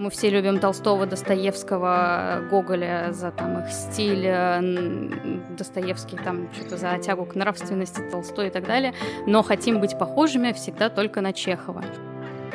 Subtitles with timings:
[0.00, 5.10] Мы все любим Толстого, Достоевского, Гоголя за там их стиль, э,
[5.58, 8.94] Достоевский там что-то за тягу к нравственности, Толстой и так далее,
[9.26, 11.84] но хотим быть похожими всегда только на Чехова.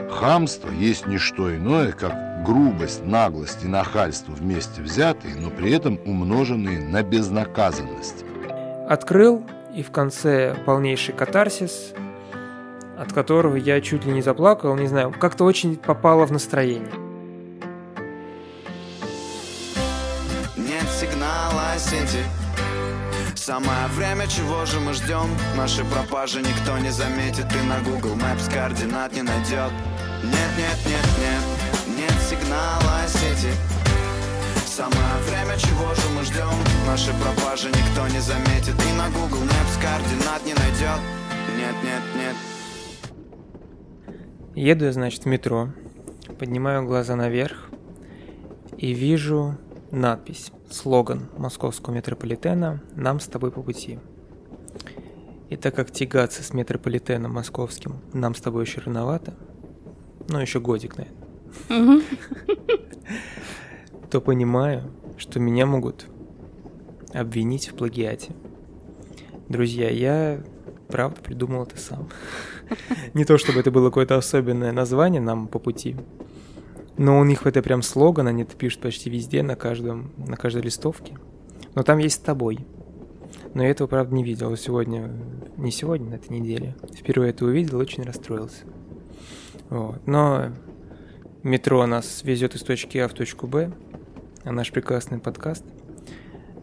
[0.10, 6.00] Хамство есть не что иное, как грубость, наглость и нахальство вместе взятые, но при этом
[6.04, 8.26] умноженные на безнаказанность.
[8.90, 11.94] Открыл, и в конце полнейший катарсис,
[12.98, 17.05] от которого я чуть ли не заплакал, не знаю, как-то очень попало в настроение.
[23.45, 25.30] Самое время, чего же мы ждем?
[25.55, 29.72] Наши пропажи никто не заметит И на Google Maps координат не найдет.
[30.23, 33.53] Нет, нет, нет, нет Нет сигнала сети.
[34.66, 36.50] Самое время, чего же мы ждем?
[36.88, 41.00] Наши пропажи никто не заметит И на Google Maps координат не найдет.
[41.55, 42.36] Нет, нет, нет.
[44.55, 45.70] Еду я, значит, в метро,
[46.39, 47.70] поднимаю глаза наверх
[48.75, 49.56] и вижу
[49.91, 53.99] надпись слоган московского метрополитена «Нам с тобой по пути».
[55.49, 59.35] И так как тягаться с метрополитеном московским нам с тобой еще рановато,
[60.27, 62.03] ну еще годик, наверное,
[64.09, 66.07] то понимаю, что меня могут
[67.13, 68.33] обвинить в плагиате.
[69.47, 70.44] Друзья, я
[70.88, 72.09] правда придумал это сам.
[73.13, 75.95] Не то чтобы это было какое-то особенное название нам по пути,
[76.97, 80.61] но у них это прям слоган, они это пишут почти везде, на, каждом, на каждой
[80.61, 81.17] листовке.
[81.73, 82.65] Но там есть с тобой.
[83.53, 84.55] Но я этого, правда, не видел.
[84.55, 85.11] Сегодня,
[85.57, 86.75] не сегодня, на этой неделе.
[86.93, 88.63] Впервые это увидел, очень расстроился.
[89.69, 90.05] Вот.
[90.07, 90.51] Но
[91.43, 93.71] метро нас везет из точки А в точку Б,
[94.43, 95.66] а наш прекрасный подкаст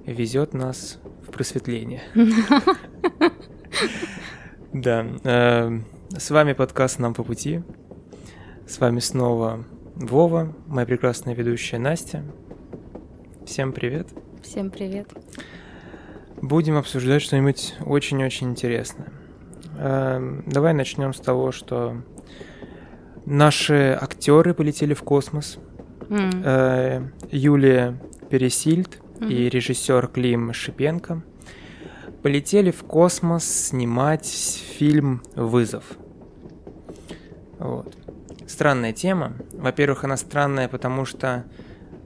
[0.07, 2.03] везет нас в просветление.
[4.73, 5.07] Да.
[5.25, 5.81] Э,
[6.17, 7.63] с вами подкаст «Нам по пути».
[8.67, 12.25] С вами снова Вова, моя прекрасная ведущая Настя.
[13.45, 14.09] Всем привет.
[14.43, 15.09] Всем привет.
[16.41, 19.13] Будем обсуждать что-нибудь очень-очень интересное.
[19.79, 21.97] Эм, давай начнем с того, что
[23.27, 25.59] наши актеры полетели в космос.
[26.09, 27.13] Mm.
[27.31, 29.33] Юлия Пересильд mm-hmm.
[29.33, 31.23] и режиссер Клим Шипенко
[32.23, 35.85] полетели в космос снимать фильм «Вызов».
[37.59, 37.95] Вот
[38.63, 39.33] странная тема.
[39.55, 41.45] Во-первых, она странная, потому что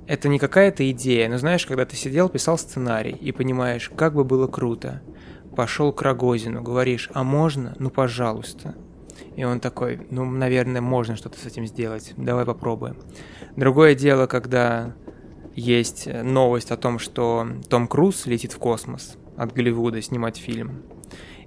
[0.06, 4.24] это не какая-то идея, но знаешь, когда ты сидел, писал сценарий и понимаешь, как бы
[4.24, 5.02] было круто.
[5.54, 7.76] Пошел к Рогозину, говоришь, а можно?
[7.78, 8.74] Ну, пожалуйста.
[9.36, 12.96] И он такой, ну, наверное, можно что-то с этим сделать, давай попробуем.
[13.54, 14.94] Другое дело, когда
[15.54, 20.84] есть новость о том, что Том Круз летит в космос от Голливуда снимать фильм.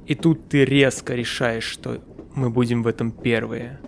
[0.05, 1.97] И тут ты резко решаешь, что
[2.35, 3.79] мы будем в этом первые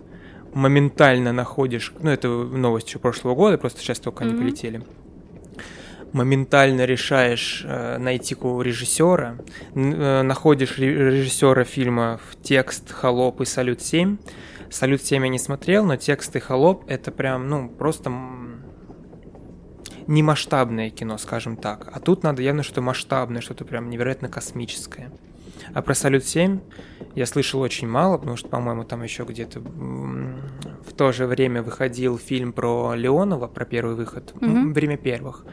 [0.54, 4.28] моментально находишь, ну это новость еще прошлого года, просто сейчас только mm-hmm.
[4.28, 4.82] они полетели,
[6.12, 9.38] моментально решаешь э, найти режиссера,
[9.74, 14.18] э, находишь режиссера фильма в текст «Холоп» и «Салют 7».
[14.70, 18.10] «Салют 7» я не смотрел, но текст и «Холоп»— это прям, ну, просто
[20.06, 21.88] не масштабное кино, скажем так.
[21.92, 25.10] А тут надо явно что-то масштабное, что-то прям невероятно космическое.
[25.74, 26.60] А про Салют 7
[27.14, 32.18] я слышал очень мало, потому что, по-моему, там еще где-то в то же время выходил
[32.18, 34.72] фильм про Леонова, про первый выход, mm-hmm.
[34.72, 35.44] время первых.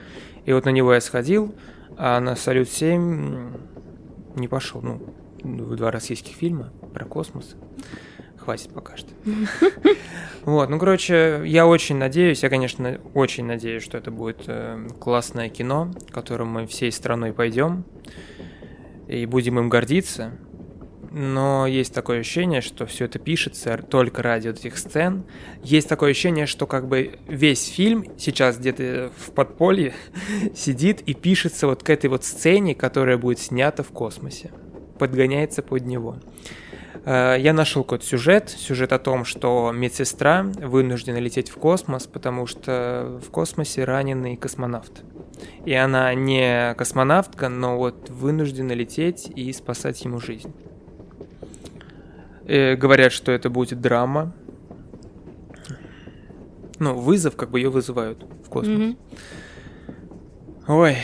[0.45, 1.55] И вот на него я сходил,
[1.97, 3.53] а на Салют 7
[4.35, 4.81] не пошел.
[4.81, 4.99] Ну,
[5.43, 7.55] два российских фильма про космос.
[8.37, 9.09] Хватит пока что.
[10.45, 15.49] Вот, ну, короче, я очень надеюсь, я, конечно, очень надеюсь, что это будет э, классное
[15.49, 17.83] кино, которым мы всей страной пойдем
[19.09, 20.31] и будем им гордиться.
[21.11, 25.23] Но есть такое ощущение, что все это пишется только ради вот этих сцен.
[25.63, 29.95] Есть такое ощущение, что как бы весь фильм сейчас где-то в подполье
[30.55, 34.51] сидит и пишется вот к этой вот сцене, которая будет снята в космосе.
[34.99, 36.17] Подгоняется под него.
[37.05, 42.47] Э, я нашел какой-то сюжет, сюжет о том, что медсестра вынуждена лететь в космос, потому
[42.47, 45.03] что в космосе раненый космонавт.
[45.65, 50.53] И она не космонавтка, но вот вынуждена лететь и спасать ему жизнь.
[52.45, 54.33] И э, говорят, что это будет драма.
[56.79, 58.77] Ну, вызов, как бы ее вызывают в космос.
[58.77, 58.97] Mm-hmm.
[60.67, 60.97] Ой.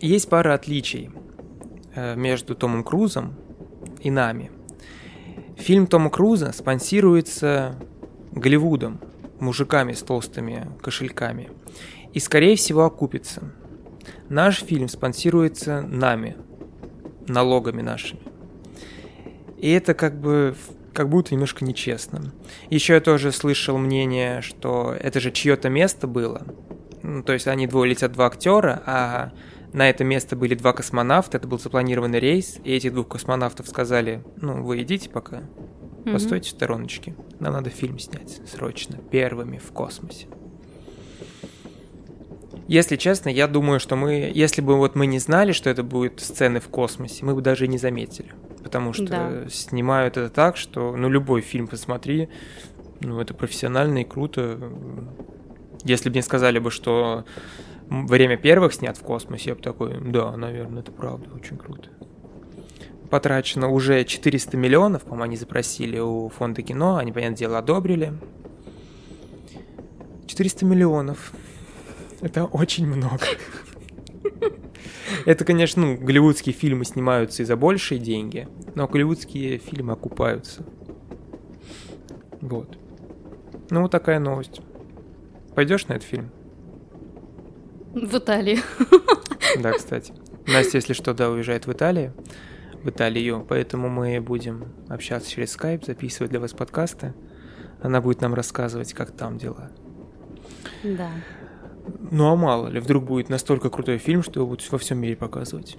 [0.00, 1.10] Есть пара отличий
[1.94, 3.36] э, между Томом Крузом
[4.04, 4.52] и нами.
[5.56, 7.76] Фильм Тома Круза спонсируется
[8.30, 9.00] Голливудом,
[9.40, 11.50] мужиками с толстыми кошельками–
[12.14, 13.42] и, скорее всего, окупится.
[14.28, 16.36] Наш фильм спонсируется нами,
[17.26, 18.22] налогами нашими.
[19.58, 20.54] И это как бы
[20.92, 22.32] как будто немножко нечестно.
[22.70, 26.46] Еще я тоже слышал мнение, что это же чье-то место было.
[27.02, 29.32] Ну, то есть они двое летят два актера, а
[29.74, 34.22] на это место были два космонавта, это был запланированный рейс, и этих двух космонавтов сказали,
[34.40, 35.42] ну, вы идите пока,
[36.04, 40.28] постойте в стороночке, нам надо фильм снять срочно, первыми в космосе.
[42.68, 46.20] Если честно, я думаю, что мы, если бы вот мы не знали, что это будет
[46.20, 48.32] сцены в космосе, мы бы даже и не заметили.
[48.62, 49.48] Потому что Да.
[49.50, 52.28] снимают это так, что, ну, любой фильм посмотри,
[53.00, 54.58] ну, это профессионально и круто.
[55.82, 57.24] Если бы мне сказали бы, что
[57.88, 61.90] время первых снят в космосе, я бы такой, да, наверное, это правда, очень круто.
[63.10, 68.12] Потрачено уже 400 миллионов, по-моему, они запросили у фонда кино, они, понятное дело, одобрили.
[70.26, 71.32] 400 миллионов.
[72.20, 73.24] Это очень много.
[75.26, 80.64] Это, конечно, ну, голливудские фильмы снимаются и за большие деньги, но голливудские фильмы окупаются.
[82.40, 82.76] Вот.
[83.70, 84.60] Ну, вот такая новость.
[85.54, 86.30] Пойдешь на этот фильм?
[87.94, 88.58] В Италии.
[89.62, 90.12] Да, кстати.
[90.46, 92.12] Настя, если что, да, уезжает в Италию,
[92.82, 97.14] в Италию, поэтому мы будем общаться через скайп, записывать для вас подкасты.
[97.80, 99.70] Она будет нам рассказывать, как там дела.
[100.82, 101.10] Да.
[102.10, 105.16] Ну а мало ли, вдруг будет настолько крутой фильм, что его будут во всем мире
[105.16, 105.78] показывать.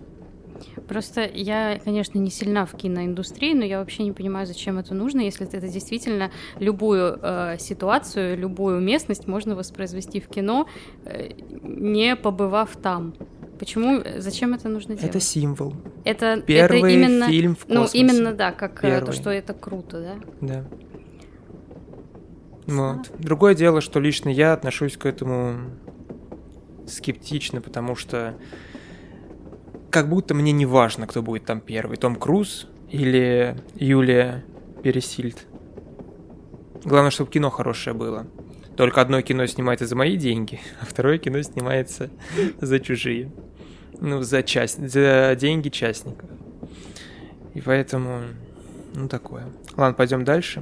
[0.88, 5.22] Просто я, конечно, не сильна в киноиндустрии, но я вообще не понимаю, зачем это нужно,
[5.22, 10.68] если это действительно любую э, ситуацию, любую местность можно воспроизвести в кино,
[11.06, 11.31] э,
[11.62, 13.13] не побывав там.
[13.60, 15.10] Почему, зачем это нужно делать?
[15.10, 15.74] Это символ.
[16.04, 17.98] это, Первый это именно, фильм в ну космосе.
[17.98, 19.13] именно да, как э, то, Первый.
[19.13, 20.16] что это круто, да.
[20.42, 20.66] Да.
[22.68, 23.12] Вот.
[23.19, 25.57] Другое дело, что лично я отношусь к этому
[26.88, 28.36] скептично, потому что
[29.95, 34.44] как будто мне не важно, кто будет там первый, Том Круз или Юлия
[34.83, 35.47] Пересильд.
[36.83, 38.27] Главное, чтобы кино хорошее было.
[38.75, 42.09] Только одно кино снимается за мои деньги, а второе кино снимается
[42.59, 43.31] за чужие.
[44.01, 46.30] Ну, за часть, за деньги частников.
[47.53, 48.19] И поэтому,
[48.95, 49.45] ну, такое.
[49.77, 50.62] Ладно, пойдем дальше.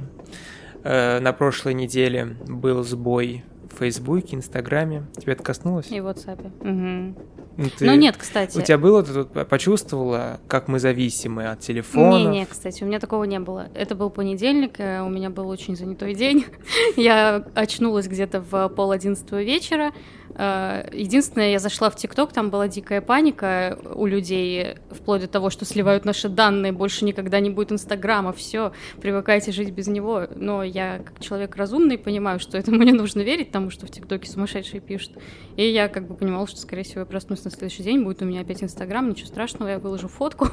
[0.84, 3.42] Э, На прошлой неделе был сбой
[3.74, 5.04] в Фейсбуке, Инстаграме.
[5.18, 5.90] Тебя это коснулось?
[5.90, 6.50] И в WhatsApp.
[6.66, 7.16] Мгм.
[7.56, 8.56] Ну, ты- Ну нет, кстати.
[8.58, 12.30] У тебя было, ты тут почувствовала, как мы зависимы от телефона?
[12.30, 13.68] Не, не, кстати, у меня такого не было.
[13.74, 16.46] Это был понедельник, э, у меня был очень занятой день.
[16.96, 19.92] Я очнулась где-то в пол одиннадцатого вечера.
[20.34, 25.50] Э, Единственное, я зашла в ТикТок, там была дикая паника у людей, вплоть до того,
[25.50, 30.26] что сливают наши данные, больше никогда не будет Инстаграма, все, привыкайте жить без него.
[30.34, 34.30] Но я, как человек разумный, понимаю, что этому не нужно верить, тому, что в ТикТоке
[34.30, 35.12] сумасшедшие пишут.
[35.56, 38.24] И я как бы понимала, что, скорее всего, я проснусь на следующий день, будет у
[38.24, 40.48] меня опять Инстаграм, ничего страшного, я выложу фотку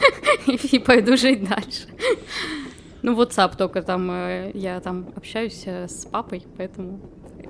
[0.46, 1.88] и, и пойду жить дальше.
[3.02, 6.98] Ну, WhatsApp только там, э, я там общаюсь э, с папой, поэтому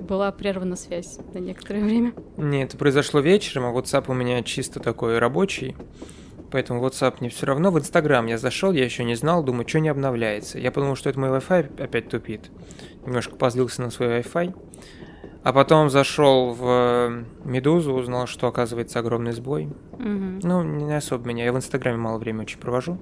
[0.01, 2.13] была прервана связь на некоторое время.
[2.37, 5.75] Не, это произошло вечером, а WhatsApp у меня чисто такой рабочий.
[6.51, 7.71] Поэтому WhatsApp мне все равно.
[7.71, 10.59] В Инстаграм я зашел, я еще не знал, думаю, что не обновляется.
[10.59, 12.49] Я подумал, что это мой Wi-Fi опять тупит.
[13.05, 14.55] Немножко позлился на свой Wi-Fi.
[15.43, 19.69] А потом зашел в э, Медузу, узнал, что оказывается огромный сбой.
[19.97, 20.39] Мгм.
[20.43, 21.45] Ну, не особо меня.
[21.45, 22.97] Я в Инстаграме мало времени очень провожу.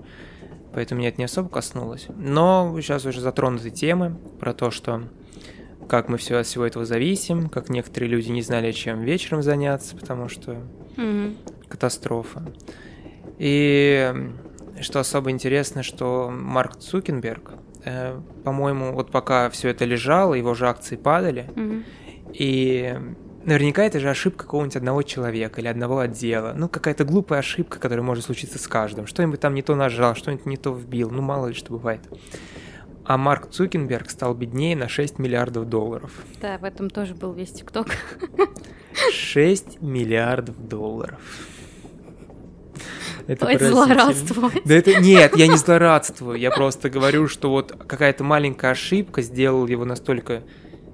[0.74, 2.08] Поэтому меня это не особо коснулось.
[2.16, 5.04] Но сейчас уже затронуты темы про то, что
[5.88, 9.96] как мы все от всего этого зависим, как некоторые люди не знали, чем вечером заняться,
[9.96, 10.58] потому что
[10.98, 11.38] Мгм.
[11.68, 12.44] катастрофа.
[13.38, 14.14] И
[14.82, 17.52] что особо интересно, что Марк Цукенберг,
[17.86, 21.84] э, по-моему, вот пока все это лежало, его же акции падали, Мгм.
[22.34, 22.96] и
[23.46, 26.54] наверняка это же ошибка какого-нибудь одного человека или одного отдела.
[26.56, 29.06] Ну, какая-то глупая ошибка, которая может случиться с каждым.
[29.06, 31.12] Что-нибудь там не то нажал, что-нибудь не то вбил.
[31.12, 32.02] Ну, мало ли что бывает.
[33.06, 36.12] А Марк Цукенберг стал беднее на 6 миллиардов долларов.
[36.42, 37.88] Да, в этом тоже был весь ТикТок.
[39.12, 41.20] 6 миллиардов долларов.
[43.28, 44.62] Это Ой, злорадствовать.
[44.66, 46.38] Да это нет, я не злорадствую.
[46.38, 50.44] Я просто говорю, что вот какая-то маленькая ошибка сделала его настолько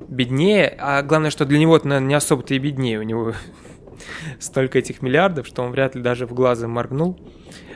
[0.08, 3.00] беднее, а главное, что для него это наверное, не особо-то и беднее.
[3.00, 3.34] У него
[4.40, 7.20] столько этих миллиардов, что он вряд ли даже в глаза моргнул.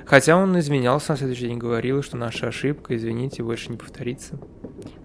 [0.05, 4.37] Хотя он извинялся на следующий день, говорил, что наша ошибка, извините, больше не повторится.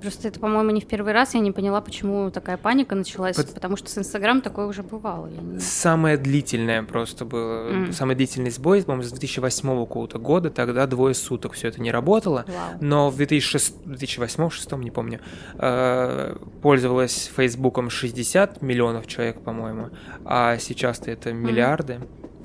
[0.03, 1.35] Просто это, по-моему, не в первый раз.
[1.35, 3.37] Я не поняла, почему такая паника началась.
[3.37, 5.27] Пот- Потому что с Инстаграм такое уже бывало.
[5.29, 7.93] Я не- Самое длительное просто было, М.
[7.93, 12.45] самый длительный сбой, по-моему, с 2008 какого-то года, тогда двое суток все это не работало.
[12.47, 12.79] Вау.
[12.81, 15.21] Но в 2006, 2008-2006, не помню,
[15.59, 19.89] э, пользовалось Фейсбуком 60 миллионов человек, по-моему,
[20.25, 22.01] а сейчас-то это миллиарды,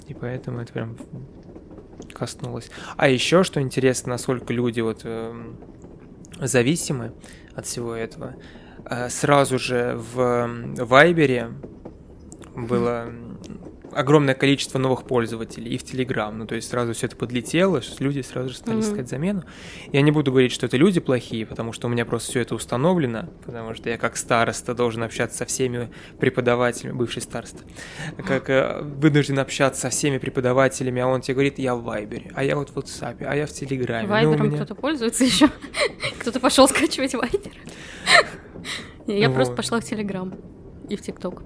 [0.07, 0.95] и поэтому это прям
[2.15, 2.71] коснулось.
[2.97, 5.57] А еще, что интересно, насколько люди вот эм,
[6.39, 7.13] зависимы
[7.53, 8.35] от всего этого.
[8.85, 11.51] Э, сразу же в Вайбере
[12.55, 13.09] было
[13.95, 16.31] огромное количество новых пользователей и в Telegram.
[16.31, 18.81] Ну, то есть сразу все это подлетело, люди сразу же стали mm-hmm.
[18.81, 19.43] искать замену.
[19.91, 22.55] Я не буду говорить, что это люди плохие, потому что у меня просто все это
[22.55, 27.63] установлено, потому что я как староста должен общаться со всеми преподавателями, бывший староста,
[28.25, 32.43] как э, вынужден общаться со всеми преподавателями, а он тебе говорит, я в Вайбере, а
[32.43, 34.03] я вот в WhatsApp, а я в Телеграме.
[34.03, 34.57] Ну, Вайбером меня...
[34.57, 35.49] кто-то пользуется еще?
[36.19, 37.53] Кто-то пошел скачивать Вайбер?
[39.07, 40.33] Я просто пошла в Телеграм
[40.89, 41.43] и в ТикТок.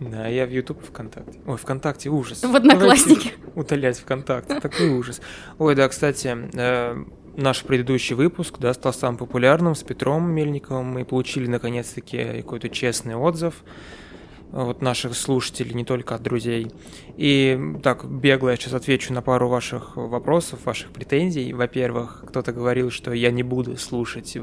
[0.00, 1.38] Да, я в YouTube и ВКонтакте.
[1.46, 2.42] Ой, ВКонтакте ужас.
[2.42, 3.32] В Одноклассники.
[3.54, 5.20] Удалять ВКонтакте, такой ужас.
[5.58, 7.04] Ой, да, кстати, э,
[7.36, 10.86] наш предыдущий выпуск, да, стал самым популярным с Петром Мельниковым.
[10.86, 13.62] Мы получили, наконец-таки, какой-то честный отзыв
[14.52, 16.70] вот наших слушателей, не только от друзей.
[17.16, 21.52] И так, бегло я сейчас отвечу на пару ваших вопросов, ваших претензий.
[21.52, 24.36] Во-первых, кто-то говорил, что я не буду слушать,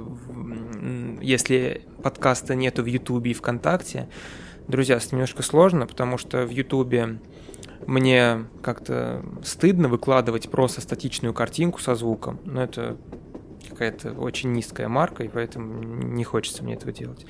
[1.21, 4.09] если подкаста нету в Ютубе и ВКонтакте.
[4.67, 7.19] Друзья, это немножко сложно, потому что в Ютубе
[7.85, 12.39] мне как-то стыдно выкладывать просто статичную картинку со звуком.
[12.45, 12.97] Но это
[13.73, 17.25] какая-то очень низкая марка, и поэтому не хочется мне этого делать.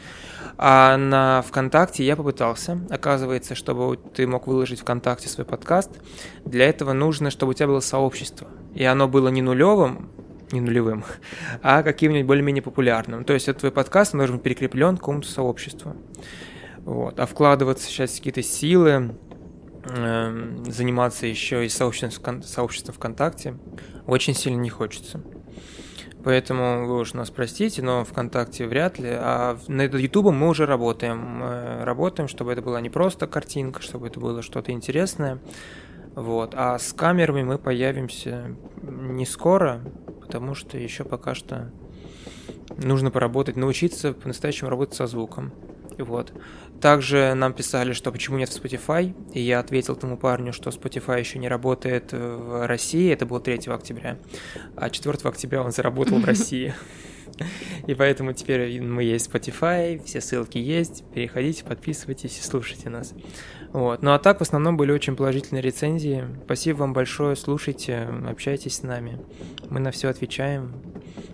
[0.58, 2.80] А на ВКонтакте я попытался.
[2.90, 5.92] Оказывается, чтобы ты мог выложить ВКонтакте свой подкаст,
[6.46, 8.48] для этого нужно, чтобы у тебя было сообщество.
[8.76, 10.10] И оно было не нулевым,
[10.52, 11.04] не нулевым,
[11.62, 13.24] а каким-нибудь более-менее популярным.
[13.24, 15.96] То есть этот твой подкаст должен быть прикреплен к какому-то сообществу.
[16.86, 17.20] Вот.
[17.20, 19.16] А вкладываться сейчас какие-то силы,
[19.86, 23.58] э, заниматься еще и сообществом, сообществом ВКонтакте
[24.06, 25.22] очень сильно не хочется.
[26.24, 29.10] Поэтому вы уж нас простите, но ВКонтакте вряд ли.
[29.12, 31.18] А над Ютубом мы уже работаем.
[31.20, 35.40] Мы работаем, чтобы это была не просто картинка, чтобы это было что-то интересное.
[36.16, 36.54] Вот.
[36.56, 39.82] А с камерами мы появимся не скоро,
[40.22, 41.72] потому что еще пока что
[42.78, 45.52] нужно поработать, научиться по-настоящему работать со звуком.
[45.98, 46.34] Вот.
[46.82, 51.20] Также нам писали, что почему нет в Spotify, и я ответил тому парню, что Spotify
[51.20, 54.18] еще не работает в России, это было 3 октября,
[54.76, 56.74] а 4 октября он заработал в России.
[57.88, 63.14] И поэтому теперь мы есть Spotify, все ссылки есть, переходите, подписывайтесь и слушайте нас.
[63.72, 64.04] Вот.
[64.04, 66.26] Ну а так в основном были очень положительные рецензии.
[66.46, 69.20] Спасибо вам большое, слушайте, общайтесь с нами.
[69.70, 70.74] Мы на все отвечаем.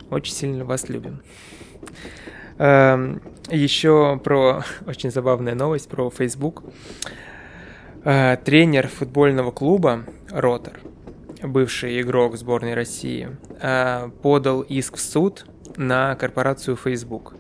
[0.10, 1.22] Очень сильно вас любим.
[2.60, 6.64] Эм, Еще про очень забавная новость про Facebook.
[8.04, 10.80] Э, тренер футбольного клуба Ротор,
[11.42, 13.30] бывший игрок сборной России,
[13.62, 15.46] э, подал иск в суд
[15.78, 17.34] на корпорацию Facebook.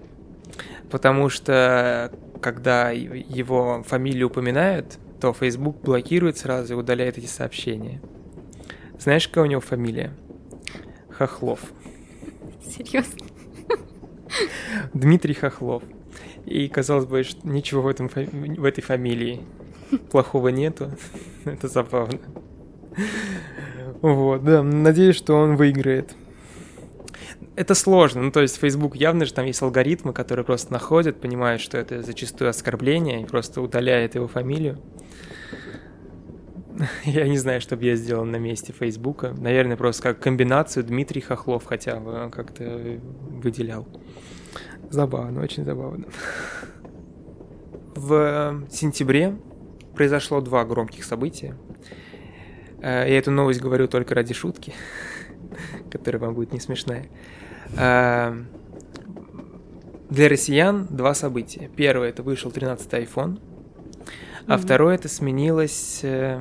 [0.89, 2.11] Потому что
[2.41, 8.01] когда его фамилию упоминают, то Facebook блокирует сразу и удаляет эти сообщения.
[8.97, 10.13] Знаешь, какая у него фамилия?
[11.09, 11.59] Хохлов.
[12.65, 13.28] Серьезно?
[14.93, 15.83] Дмитрий Хохлов.
[16.45, 19.41] И казалось бы, что ничего в, этом, в этой фамилии
[20.11, 20.91] плохого нету.
[21.45, 22.19] Это забавно.
[24.01, 26.15] Вот, да, надеюсь, что он выиграет.
[27.55, 31.61] Это сложно, ну то есть Facebook явно же там есть алгоритмы, которые просто находят, понимают,
[31.61, 34.79] что это зачастую оскорбление и просто удаляет его фамилию.
[37.03, 39.35] Я не знаю, что бы я сделал на месте Фейсбука.
[39.37, 42.99] Наверное, просто как комбинацию Дмитрий Хохлов хотя бы как-то
[43.43, 43.85] выделял.
[44.89, 46.05] Забавно, очень забавно.
[47.95, 49.35] В сентябре
[49.93, 51.55] произошло два громких события.
[52.81, 54.73] Э, я эту новость говорю только ради шутки,
[55.91, 57.07] которая вам будет не смешная.
[57.77, 58.35] Э,
[60.09, 61.69] для россиян два события.
[61.75, 63.39] Первое это вышел 13-й iPhone,
[64.47, 64.57] а mm-hmm.
[64.57, 66.39] второе это сменилась э,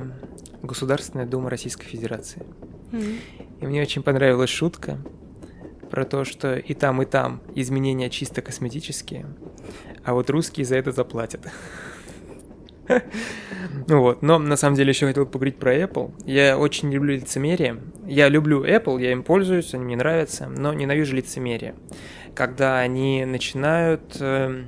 [0.63, 2.43] Государственная Дума Российской Федерации.
[2.91, 3.19] Mm-hmm.
[3.61, 4.97] И мне очень понравилась шутка
[5.89, 9.25] про то, что и там, и там изменения чисто косметические,
[10.03, 11.41] а вот русские за это заплатят.
[13.87, 16.11] Вот, но на самом деле еще хотел поговорить про Apple.
[16.25, 17.81] Я очень люблю лицемерие.
[18.07, 21.75] Я люблю Apple, я им пользуюсь, они мне нравятся, но ненавижу лицемерие.
[22.33, 24.63] Когда они начинают э,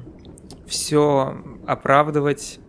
[0.67, 2.59] все оправдывать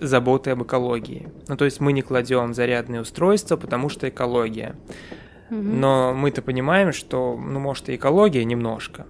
[0.00, 1.28] заботой об экологии.
[1.48, 4.76] Ну, то есть мы не кладем зарядные устройства, потому что экология.
[5.50, 9.06] Но мы-то понимаем, что, ну, может, и экология немножко.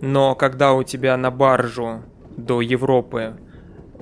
[0.00, 2.02] Но когда у тебя на баржу
[2.36, 3.36] до Европы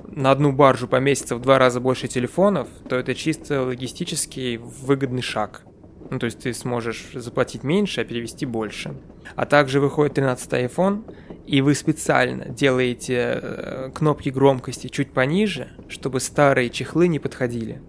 [0.07, 5.63] на одну баржу поместится в два раза больше телефонов, то это чисто логистический выгодный шаг.
[6.09, 8.95] Ну, то есть ты сможешь заплатить меньше, а перевести больше.
[9.35, 11.03] А также выходит 13 iPhone,
[11.45, 17.81] и вы специально делаете э, кнопки громкости чуть пониже, чтобы старые чехлы не подходили.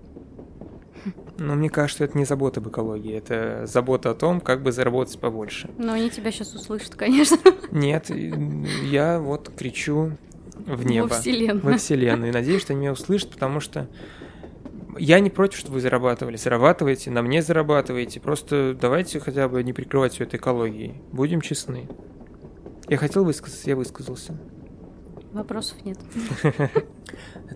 [1.38, 5.18] Но мне кажется, это не забота об экологии, это забота о том, как бы заработать
[5.20, 5.70] побольше.
[5.78, 7.38] Но они тебя сейчас услышат, конечно.
[7.70, 10.12] Нет, я вот кричу
[10.66, 11.06] в небо.
[11.06, 11.64] Во вселенную.
[11.64, 12.30] Во вселенную.
[12.30, 13.88] И надеюсь, что они меня услышат, потому что
[14.98, 16.36] я не против, чтобы вы зарабатывали.
[16.36, 18.18] Зарабатывайте, на мне зарабатывайте.
[18.20, 21.00] Просто давайте хотя бы не прикрывать все это экологией.
[21.12, 21.88] Будем честны.
[22.88, 24.36] Я хотел высказаться, я высказался.
[25.32, 25.98] Вопросов нет.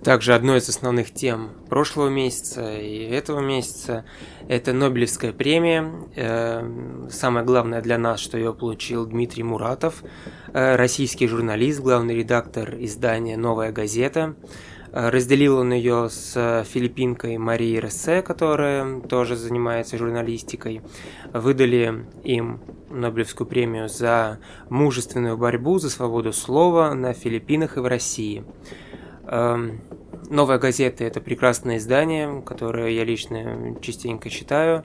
[0.01, 4.05] Также одной из основных тем прошлого месяца и этого месяца–
[4.49, 5.93] это Нобелевская премия.
[6.17, 10.03] Э, самое главное для нас, что ее получил Дмитрий Муратов,
[10.53, 14.35] э, российский журналист, главный редактор издания «Новая газета».
[14.93, 20.81] Э, разделил он ее с филиппинкой Марией Рессе, которая тоже занимается журналистикой.
[21.33, 28.45] Выдали им Нобелевскую премию за мужественную борьбу за свободу слова на Филиппинах и в России.
[29.27, 29.81] Эм,
[30.31, 34.85] Новая газета– это прекрасное издание, которое я лично частенько читаю.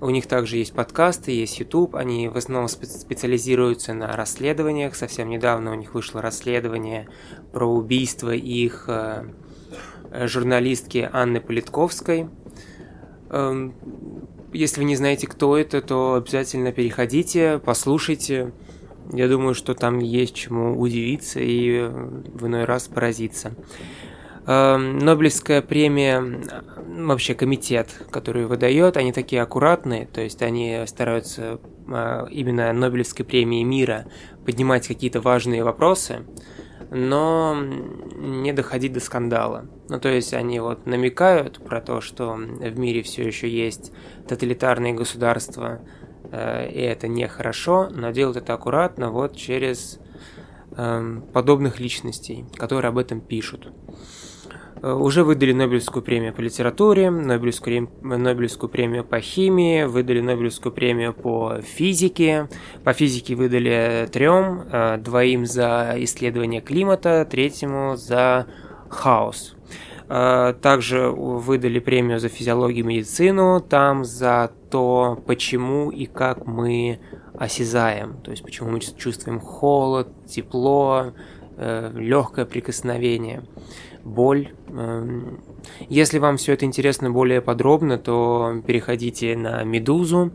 [0.00, 1.96] У них также есть подкасты, есть YouTube.
[1.96, 4.94] Они в основном специализируются на расследованиях.
[4.94, 7.08] Совсем недавно у них вышло расследование
[7.52, 9.24] про убийство их э,
[10.26, 12.28] журналистки Анны Политковской.
[13.30, 13.74] Эм,
[14.52, 18.52] если вы не знаете, кто это, то обязательно переходите, послушайте.
[19.12, 23.54] Я думаю, что там есть чему удивиться и в иной раз поразиться.
[24.46, 26.24] Эм, Нобелевская премия,
[26.86, 33.62] вообще комитет, который выдает, они такие аккуратные, то есть они стараются э, именно Нобелевской премии
[33.62, 34.06] мира
[34.46, 36.24] поднимать какие-то важные вопросы,
[36.90, 37.58] но
[38.16, 39.66] не доходить до скандала.
[39.90, 43.92] Ну, то есть они вот намекают про то, что в мире все еще есть
[44.26, 45.97] тоталитарные государства, э,
[46.32, 49.98] и это нехорошо, но делают это аккуратно вот через
[50.76, 53.72] э, подобных личностей, которые об этом пишут.
[54.82, 61.14] Э, уже выдали Нобелевскую премию по литературе, Нобелевскую, Нобелевскую премию по химии, выдали Нобелевскую премию
[61.14, 62.48] по физике.
[62.84, 68.46] По физике выдали трем, э, двоим за исследование климата, третьему за
[68.88, 69.54] хаос.
[70.08, 77.00] Э, также выдали премию за физиологию и медицину, там за то, почему и как мы
[77.34, 81.12] осязаем, то есть почему мы чувствуем холод, тепло,
[81.56, 83.42] легкое прикосновение
[84.04, 84.48] боль.
[84.68, 85.40] Эм,
[85.88, 90.32] если вам все это интересно более подробно, то переходите на Медузу,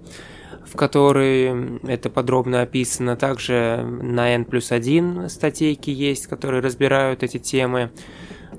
[0.66, 3.16] в которой это подробно описано.
[3.16, 7.92] Также на N плюс 1 статейки есть, которые разбирают эти темы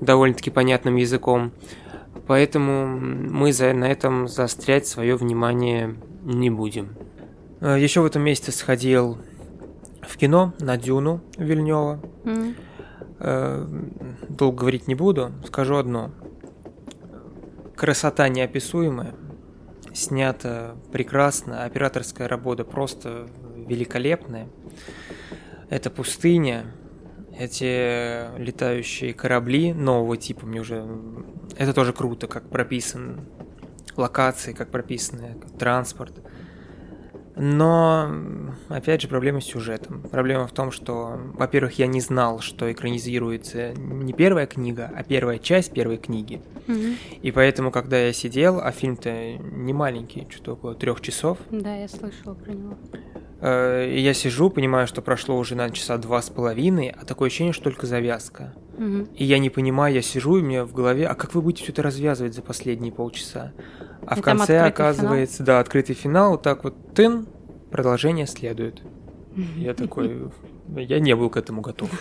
[0.01, 1.51] довольно-таки понятным языком.
[2.27, 6.95] Поэтому мы за, на этом заострять свое внимание не будем.
[7.61, 9.17] Э, Еще в этом месяце сходил
[10.01, 11.99] в кино на Дюну Вильнева.
[12.23, 12.55] Mm.
[13.19, 13.67] Э,
[14.29, 16.11] долго говорить не буду, скажу одно.
[17.75, 19.13] Красота неописуемая,
[19.93, 24.47] снята прекрасно, операторская работа просто великолепная.
[25.69, 26.65] Это пустыня,
[27.39, 30.85] эти летающие корабли нового типа, мне уже...
[31.57, 33.21] Это тоже круто, как прописан
[33.97, 36.13] локации, как прописаны транспорт.
[37.37, 38.09] Но,
[38.69, 40.03] опять же, проблема с сюжетом.
[40.03, 45.37] Проблема в том, что, во-первых, я не знал, что экранизируется не первая книга, а первая
[45.37, 46.41] часть первой книги.
[46.67, 46.95] Mm-hmm.
[47.21, 51.37] И поэтому, когда я сидел, а фильм-то не маленький, что-то около трех часов.
[51.51, 52.77] Да, я слышала про него.
[53.45, 57.27] Э, и я сижу, понимаю, что прошло уже на часа два с половиной, а такое
[57.27, 58.55] ощущение, что только завязка.
[58.75, 59.09] Угу.
[59.15, 61.61] И я не понимаю, я сижу, и у меня в голове, а как вы будете
[61.61, 63.53] все это развязывать за последние полчаса?
[64.07, 65.45] А и в конце оказывается, финал?
[65.45, 67.27] да, открытый финал, вот так вот тын,
[67.69, 68.81] продолжение следует.
[69.57, 70.31] Я такой,
[70.75, 71.91] я не был к этому готов.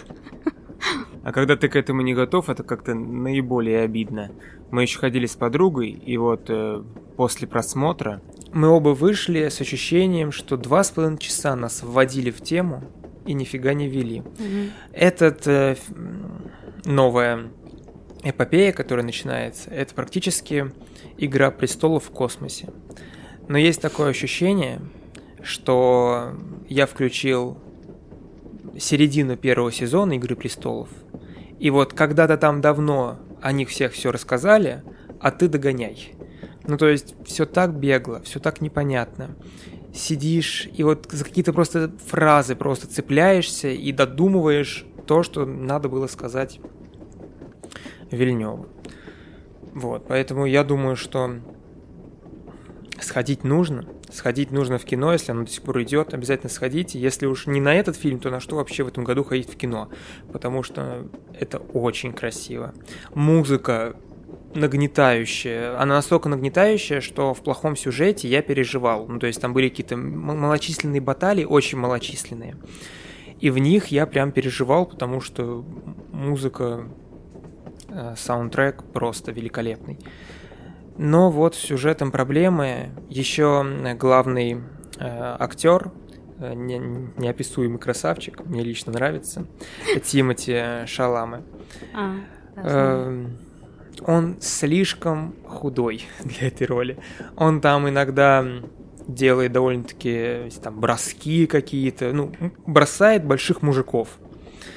[1.24, 4.30] А когда ты к этому не готов, это как-то наиболее обидно.
[4.70, 6.82] Мы еще ходили с подругой, и вот э,
[7.16, 8.22] после просмотра
[8.54, 12.84] мы оба вышли с ощущением, что два с половиной часа нас вводили в тему
[13.26, 14.20] и нифига не вели.
[14.20, 14.70] Угу.
[14.92, 15.76] Этот э,
[16.84, 17.48] новая
[18.22, 20.70] эпопея, которая начинается, это практически
[21.18, 22.68] игра престолов в космосе.
[23.48, 24.80] Но есть такое ощущение,
[25.42, 26.34] что
[26.68, 27.58] я включил
[28.78, 30.88] середину первого сезона Игры престолов,
[31.58, 34.82] и вот когда-то там давно о них всех все рассказали,
[35.20, 36.14] а ты догоняй.
[36.66, 39.36] Ну, то есть, все так бегло, все так непонятно.
[39.92, 46.06] Сидишь и вот за какие-то просто фразы просто цепляешься и додумываешь то, что надо было
[46.06, 46.58] сказать
[48.10, 48.66] Вильневу.
[49.72, 51.36] Вот, поэтому я думаю, что
[53.00, 53.86] сходить нужно.
[54.10, 57.00] Сходить нужно в кино, если оно до сих пор идет, обязательно сходите.
[57.00, 59.56] Если уж не на этот фильм, то на что вообще в этом году ходить в
[59.56, 59.90] кино?
[60.32, 62.72] Потому что это очень красиво.
[63.14, 63.96] Музыка
[64.54, 65.80] нагнетающая.
[65.80, 69.06] Она настолько нагнетающая, что в плохом сюжете я переживал.
[69.06, 72.56] Ну, то есть там были какие-то малочисленные баталии, очень малочисленные.
[73.40, 75.64] И в них я прям переживал, потому что
[76.12, 76.88] музыка,
[77.88, 79.98] э, саундтрек просто великолепный.
[80.96, 82.90] Но вот с сюжетом проблемы.
[83.08, 84.60] Еще главный
[84.98, 85.90] э, актер,
[86.38, 86.78] э, не,
[87.16, 89.46] неописуемый красавчик, мне лично нравится,
[90.04, 91.42] Тимати Шаламы.
[91.92, 92.16] А,
[92.56, 93.26] э,
[94.02, 96.98] он слишком худой для этой роли.
[97.36, 98.44] Он там иногда
[99.06, 102.32] делает довольно-таки там броски какие-то, ну,
[102.66, 104.08] бросает больших мужиков.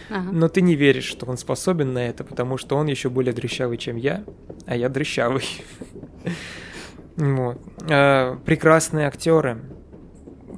[0.10, 0.30] Ага.
[0.32, 3.77] Но ты не веришь, что он способен на это, потому что он еще более дрыщавый,
[3.77, 4.23] чем я,
[4.65, 5.45] а я дрыщавый.
[7.17, 7.60] Вот.
[7.89, 9.58] А, прекрасные актеры.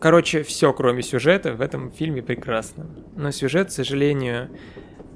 [0.01, 2.85] Короче, все, кроме сюжета, в этом фильме прекрасно.
[3.15, 4.49] Но сюжет, к сожалению,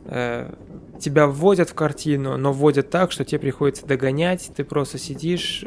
[0.06, 5.64] тебя вводят в картину, но вводят так, что тебе приходится догонять, ты просто сидишь,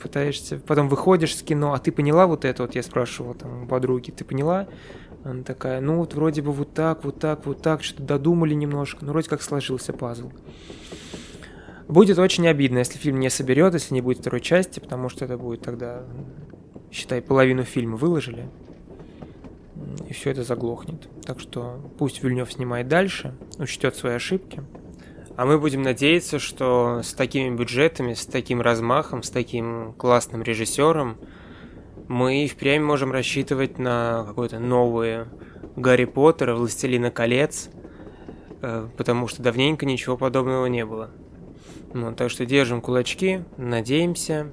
[0.00, 3.66] пытаешься, потом выходишь с кино, а ты поняла вот это, вот я спрашивал там у
[3.66, 4.66] подруги, ты поняла?
[5.22, 9.04] Она такая, ну вот вроде бы вот так, вот так, вот так, что-то додумали немножко,
[9.04, 10.30] ну вроде как сложился пазл.
[11.88, 15.36] Будет очень обидно, если фильм не соберет, если не будет второй части, потому что это
[15.36, 16.04] будет тогда,
[16.90, 18.48] считай, половину фильма выложили
[20.08, 21.08] и все это заглохнет.
[21.24, 24.62] Так что пусть Вильнев снимает дальше, учтет свои ошибки.
[25.36, 31.16] А мы будем надеяться, что с такими бюджетами, с таким размахом, с таким классным режиссером
[32.08, 35.28] мы впрямь можем рассчитывать на какое-то новое
[35.76, 37.70] Гарри Поттера, Властелина колец,
[38.60, 41.10] э, потому что давненько ничего подобного не было.
[41.94, 44.50] Ну, так что держим кулачки, надеемся.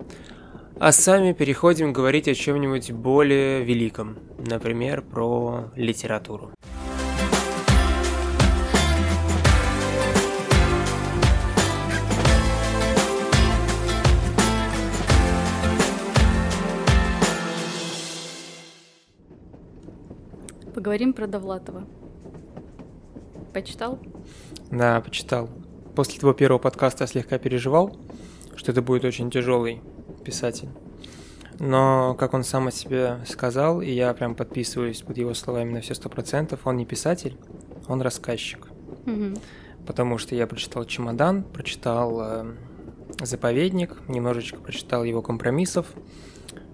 [0.80, 6.52] А сами переходим говорить о чем-нибудь более великом, например, про литературу.
[20.76, 21.88] Поговорим про Довлатова.
[23.52, 23.98] Почитал?
[24.70, 25.50] Да, почитал.
[25.96, 27.98] После твоего первого подкаста слегка переживал,
[28.58, 29.82] что это будет очень тяжелый
[30.26, 30.70] писатель.
[31.60, 35.82] Но, как он сам о себе сказал, и я прям подписываюсь под его словами на
[35.82, 37.38] все сто процентов, он не писатель,
[37.88, 38.68] он рассказчик.
[39.06, 39.40] Mm-hmm.
[39.88, 42.54] Потому что я прочитал «Чемодан», прочитал э,
[43.22, 45.88] «Заповедник», немножечко прочитал его «Компромиссов»,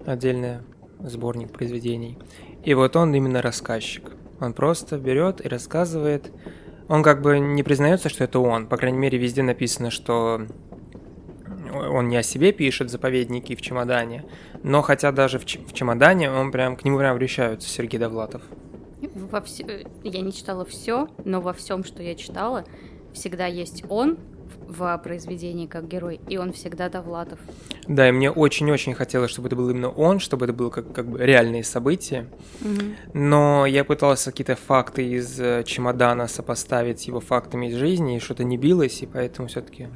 [0.04, 0.58] отдельный
[1.00, 2.18] сборник произведений.
[2.64, 4.10] И вот он именно рассказчик.
[4.40, 6.30] Он просто берет и рассказывает.
[6.88, 8.66] Он как бы не признается, что это он.
[8.66, 10.46] По крайней мере, везде написано, что
[11.74, 14.24] он не о себе пишет заповедники в чемодане,
[14.62, 18.42] но хотя даже в, в чемодане он прям к нему прям обращаются Сергей Довлатов.
[19.14, 22.64] Во все, я не читала все, но во всем, что я читала,
[23.12, 24.18] всегда есть он
[24.66, 27.38] в произведении как герой, и он всегда Довлатов.
[27.86, 31.06] Да, и мне очень-очень хотелось, чтобы это был именно он, чтобы это было как, как
[31.06, 32.26] бы реальные события.
[32.60, 33.18] Угу.
[33.18, 38.20] Но я пытался какие-то факты из э, чемодана сопоставить с его фактами из жизни, и
[38.20, 39.88] что-то не билось, и поэтому все-таки.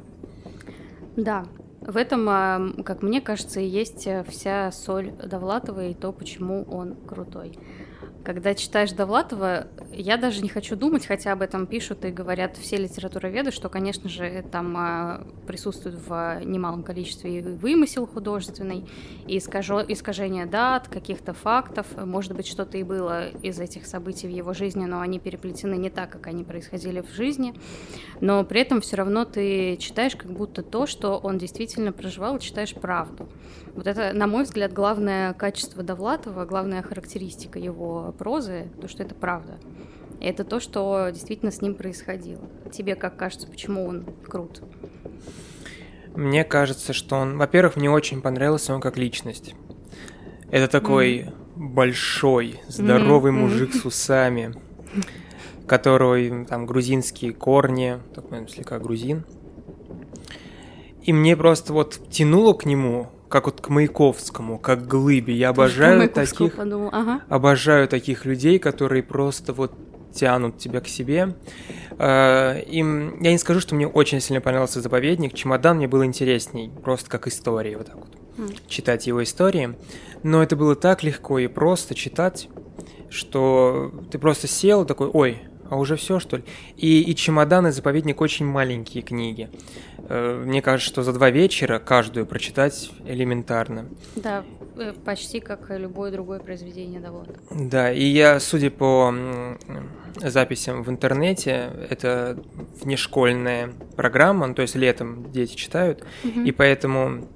[1.15, 1.45] Да,
[1.81, 6.63] в этом, а, как мне кажется, и есть э, вся соль Довлатова и то, почему
[6.69, 7.57] он крутой.
[8.29, 12.77] Когда читаешь Довлатова, я даже не хочу думать, хотя об этом пишут и говорят все
[12.77, 18.87] литературоведы, что, конечно же, там а, присутствует в немалом количестве и вымысел художественный,
[19.25, 21.87] и искажение дат, каких-то фактов.
[21.97, 25.89] Может быть, что-то и было из этих событий в его жизни, но они переплетены не
[25.89, 27.55] так, как они происходили в жизни.
[28.21, 32.75] Но при этом все равно ты читаешь как будто то, что он действительно проживал, читаешь
[32.75, 33.27] правду.
[33.79, 39.15] Вот это, на мой взгляд, главное качество Довлатова, главная характеристика его прозы, то, что это
[39.15, 39.57] правда.
[40.19, 42.41] И это то, что действительно с ним происходило.
[42.73, 44.61] Тебе как кажется, почему он крут?
[46.13, 49.55] Мне кажется, что он, во-первых, мне очень понравился он как личность.
[50.51, 51.33] Это такой mm.
[51.55, 53.35] большой, здоровый mm-hmm.
[53.35, 54.55] мужик с усами,
[55.67, 59.23] которого там грузинские корни, такой слегка грузин.
[61.01, 65.33] И мне просто вот тянуло к нему, как вот к Маяковскому, как к глыбе.
[65.33, 66.89] Я обожаю таких, подумал.
[66.91, 67.21] Ага.
[67.29, 69.71] обожаю таких людей, которые просто вот
[70.13, 71.35] тянут тебя к себе.
[71.97, 75.33] Э, им, я не скажу, что мне очень сильно понравился заповедник.
[75.33, 78.09] Чемодан мне был интересней, просто как история, вот так вот.
[78.37, 78.57] Mm.
[78.67, 79.75] Читать его истории.
[80.23, 82.49] Но это было так легко и просто читать,
[83.09, 86.43] что ты просто сел такой, ой, а уже все, что ли?
[86.77, 89.49] И, и чемодан и заповедник очень маленькие книги.
[90.09, 93.85] Э, мне кажется, что за два вечера каждую прочитать элементарно.
[94.15, 94.43] Да.
[94.77, 97.37] э, почти как любое другое произведение Довлатова.
[97.51, 99.13] Да, и я, судя по
[100.15, 102.37] записям в интернете, это
[102.81, 106.41] внешкольная программа, ну, то есть летом дети читают, угу.
[106.41, 107.27] и поэтому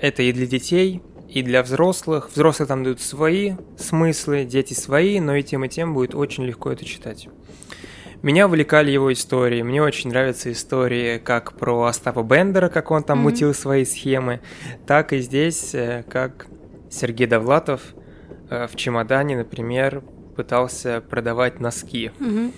[0.00, 2.30] это и для детей, и для взрослых.
[2.32, 6.70] Взрослые там дают свои смыслы, дети свои, но и тем и тем будет очень легко
[6.70, 7.28] это читать.
[8.22, 9.62] Меня увлекали его истории.
[9.62, 13.22] Мне очень нравятся истории как про Остапа Бендера, как он там mm-hmm.
[13.22, 14.40] мутил свои схемы,
[14.86, 16.46] так и здесь, э, как
[16.88, 17.80] Сергей Довлатов
[18.48, 20.04] э, в чемодане, например,
[20.36, 22.12] пытался продавать носки.
[22.20, 22.52] Mm-hmm.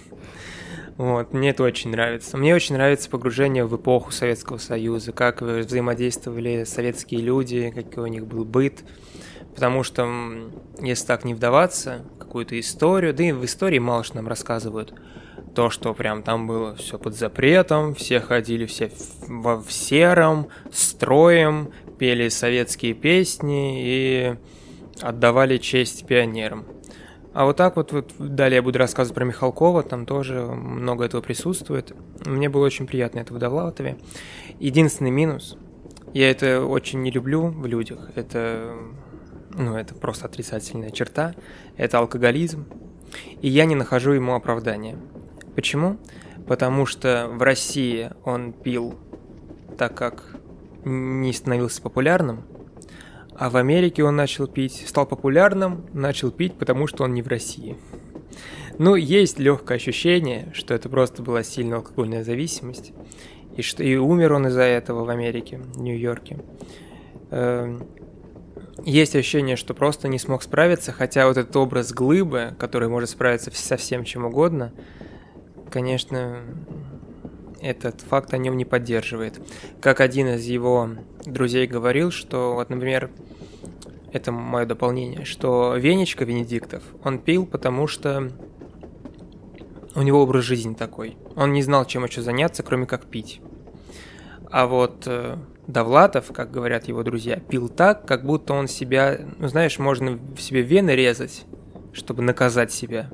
[0.99, 2.37] Вот, мне это очень нравится.
[2.37, 8.27] Мне очень нравится погружение в эпоху Советского Союза, как взаимодействовали советские люди, какой у них
[8.27, 8.85] был быт.
[9.55, 10.07] Потому что,
[10.81, 14.93] если так не вдаваться, какую-то историю, да и в истории мало что нам рассказывают,
[15.55, 18.91] то, что прям там было все под запретом, все ходили все
[19.27, 24.37] в, в сером, строем, пели советские песни и
[25.01, 26.65] отдавали честь пионерам.
[27.33, 31.21] А вот так вот, вот далее я буду рассказывать про Михалкова, там тоже много этого
[31.21, 31.93] присутствует.
[32.25, 33.97] Мне было очень приятно это в Довлатове.
[34.61, 35.57] Единственный минус,
[36.13, 38.77] я это очень не люблю в людях, это,
[39.51, 41.35] ну, это просто отрицательная черта,
[41.77, 42.67] это алкоголизм,
[43.43, 44.97] и я не нахожу ему оправдания.
[45.55, 45.99] Почему?
[46.47, 48.95] Потому что в России он пил
[49.79, 50.37] так, как
[50.85, 52.45] не становился популярным,
[53.37, 57.29] а в Америке он начал пить, стал популярным, начал пить, потому что он не в
[57.29, 57.77] России.
[58.79, 62.93] Ну, есть легкое ощущение, что это просто была сильная алкогольная зависимость,
[63.57, 66.39] и что и умер он из-за этого в Америке, в Нью-Йорке.
[67.31, 67.87] Эм,
[68.85, 73.51] есть ощущение, что просто не смог справиться, хотя вот этот образ глыбы, который может справиться
[73.53, 74.73] со всем чем угодно,
[75.71, 76.43] конечно,
[77.61, 79.41] этот факт о нем не поддерживает.
[79.81, 80.91] Как один из его
[81.25, 83.11] друзей говорил, что вот, например,
[84.13, 88.31] это мое дополнение, что Венечка Венедиктов, он пил, потому что
[89.95, 91.17] у него образ жизни такой.
[91.37, 93.41] Он не знал, чем еще заняться, кроме как пить.
[94.51, 99.49] А вот э, Довлатов, как говорят его друзья, пил так, как будто он себя, ну
[99.49, 101.45] знаешь, можно в себе вены резать,
[101.93, 103.11] чтобы наказать себя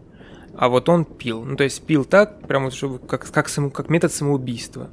[0.56, 1.44] а вот он пил.
[1.44, 4.90] Ну, то есть пил так, прямо чтобы как, как, само, как метод самоубийства.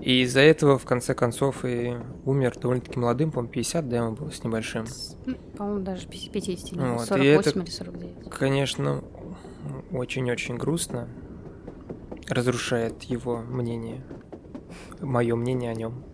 [0.00, 1.94] И из-за этого, в конце концов, и
[2.26, 4.84] умер довольно-таки молодым, по-моему, 50, да, ему было с небольшим.
[5.56, 7.06] По-моему, даже 50, вот.
[7.06, 8.30] 48 это, или 49.
[8.30, 9.02] Конечно,
[9.90, 11.08] очень-очень грустно.
[12.28, 14.04] Разрушает его мнение.
[15.00, 16.04] Мое мнение о нем.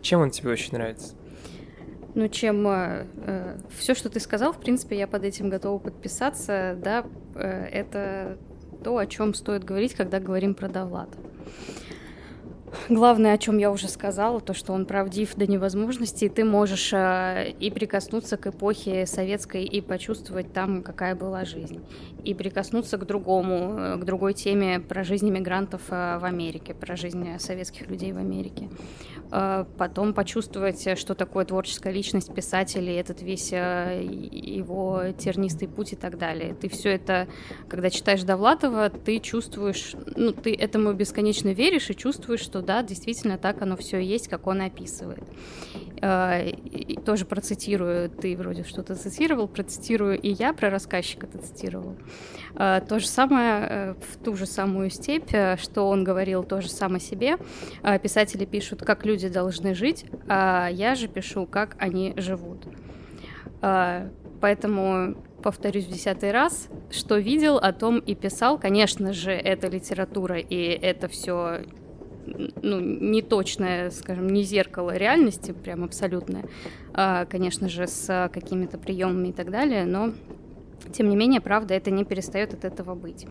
[0.00, 1.14] Чем он тебе очень нравится?
[2.14, 6.76] Ну, чем э, э все, что ты сказал, в принципе, я под этим готова подписаться,
[6.82, 8.38] да, э, это
[8.82, 11.16] то, о чем стоит говорить, когда говорим про Довлата.
[12.88, 16.92] Главное, о чем я уже сказала, то, что он правдив до невозможности, и ты можешь
[16.92, 21.80] э, и прикоснуться к эпохе советской, и почувствовать там, какая была жизнь.
[22.24, 26.96] И прикоснуться к другому, э, к другой теме про жизнь иммигрантов э, в Америке, про
[26.96, 28.68] жизнь советских людей в Америке.
[29.30, 36.18] Э, потом почувствовать, что такое творческая личность писателя, этот весь его тернистый путь и так
[36.18, 36.54] далее.
[36.54, 37.28] Ты все это,
[37.68, 43.38] когда читаешь Довлатова, ты чувствуешь, ну, ты этому бесконечно веришь и чувствуешь, что да, действительно
[43.38, 45.24] так оно все есть, как он описывает.
[46.02, 51.96] И тоже процитирую, ты вроде что-то цитировал, процитирую и я про рассказчика цитировал.
[52.54, 57.36] То же самое в ту же самую степь, что он говорил тоже сам о себе.
[58.02, 62.66] Писатели пишут, как люди должны жить, а я же пишу, как они живут.
[64.40, 68.58] Поэтому повторюсь в десятый раз, что видел, о том и писал.
[68.58, 71.60] Конечно же, это литература, и это все
[72.26, 76.44] ну, не точное, скажем, не зеркало реальности, прям абсолютное,
[77.28, 80.12] конечно же, с какими-то приемами и так далее, но
[80.92, 83.26] тем не менее, правда, это не перестает от этого быть.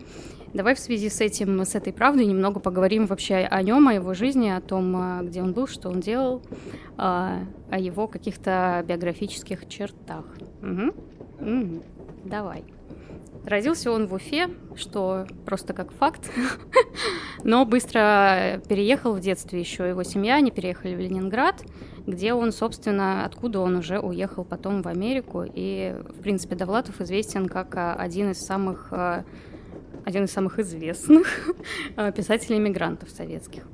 [0.52, 4.14] Давай в связи с этим, с этой правдой немного поговорим вообще о нем, о его
[4.14, 6.42] жизни, о том, а, где он был, что он делал,
[6.96, 10.24] а, о его каких-то биографических чертах.
[10.62, 10.94] Угу.
[11.40, 11.82] Угу.
[12.24, 12.64] Давай.
[13.44, 16.30] Родился он в Уфе, что просто как факт,
[17.44, 21.62] но быстро переехал в детстве еще его семья, они переехали в Ленинград,
[22.06, 25.44] где он, собственно, откуда он уже уехал потом в Америку.
[25.52, 29.24] И, в принципе, Довлатов известен как а, один из самых, а,
[30.04, 31.50] один из самых известных
[31.96, 33.64] а, писателей-иммигрантов советских.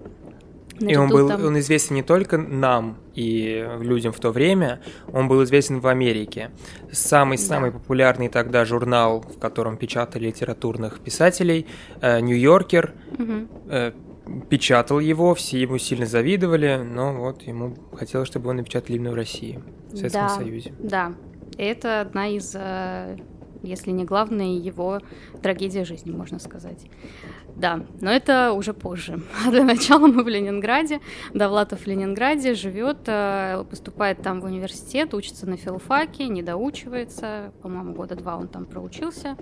[0.78, 1.42] И он был там...
[1.42, 6.50] он известен не только нам и людям в то время, он был известен в Америке.
[6.92, 7.78] Самый-самый да.
[7.78, 11.66] популярный тогда журнал, в котором печатали литературных писателей,
[12.02, 13.92] э, Нью-Йоркер, угу
[14.48, 19.14] печатал его, все ему сильно завидовали, но вот ему хотелось, чтобы он напечатали именно в
[19.14, 19.60] России.
[19.90, 20.72] в Советском да, Союзе.
[20.78, 21.12] Да,
[21.58, 23.16] это одна из, э,
[23.62, 25.00] если не главная, его
[25.42, 26.86] трагедия жизни, можно сказать.
[27.54, 29.22] Да, но это уже позже.
[29.46, 31.00] А для начала мы в Ленинграде.
[31.32, 37.52] Довлатов в Ленинграде живет, э, поступает там в университет, учится на филфаке, не доучивается.
[37.62, 39.36] По-моему, года два он там проучился,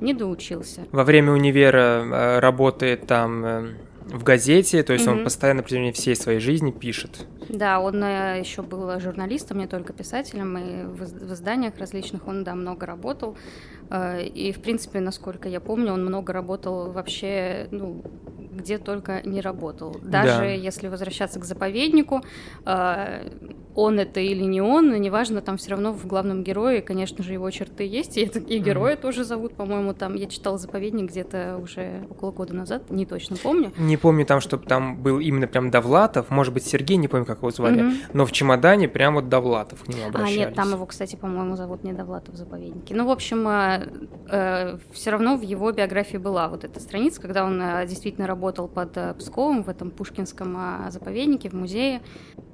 [0.00, 0.82] не доучился.
[0.92, 3.76] Во время универа э, работает там
[4.06, 5.18] в газете, то есть Мгм.
[5.18, 7.26] он постоянно на протяжении всей своей жизни пишет.
[7.48, 12.54] Да, он э, еще был журналистом, не только писателем, и в изданиях различных он, да,
[12.54, 13.36] много работал.
[13.90, 18.02] Э, И, в принципе, насколько я помню, он много работал вообще, ну,
[18.52, 19.96] где только не работал.
[20.02, 20.44] Даже Да.
[20.46, 22.22] если возвращаться к заповеднику,
[22.64, 23.28] э,
[23.76, 27.50] он это или не он, неважно, там все равно в главном герое, конечно же, его
[27.50, 32.06] черты есть, и, это, и героя тоже зовут, по-моему, там, я читала заповедник где-то уже
[32.10, 33.72] около года назад, не точно помню.
[33.78, 37.38] Не помню там, чтобы там был именно прям Довлатов, может быть, Сергей, не помню, как
[37.38, 37.94] его звали, Мгм.
[38.14, 40.38] но в чемодане прям вот Довлатов к нему А, обращались.
[40.38, 42.94] нет, там его, кстати, по-моему, зовут не Довлатов в заповеднике.
[42.94, 43.46] Ну, в общем,
[44.92, 48.96] все равно в его биографии была вот эта страница, когда он э, действительно работал под
[48.96, 52.00] э, Псковом в этом Пушкинском э, заповеднике, в музее.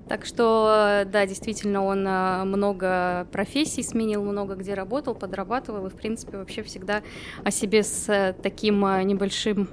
[0.08, 5.90] Так что, э, да, действительно, он э, много профессий сменил, много где работал, подрабатывал, и,
[5.90, 7.02] в принципе, вообще всегда
[7.44, 9.68] о себе с э, таким э, небольшим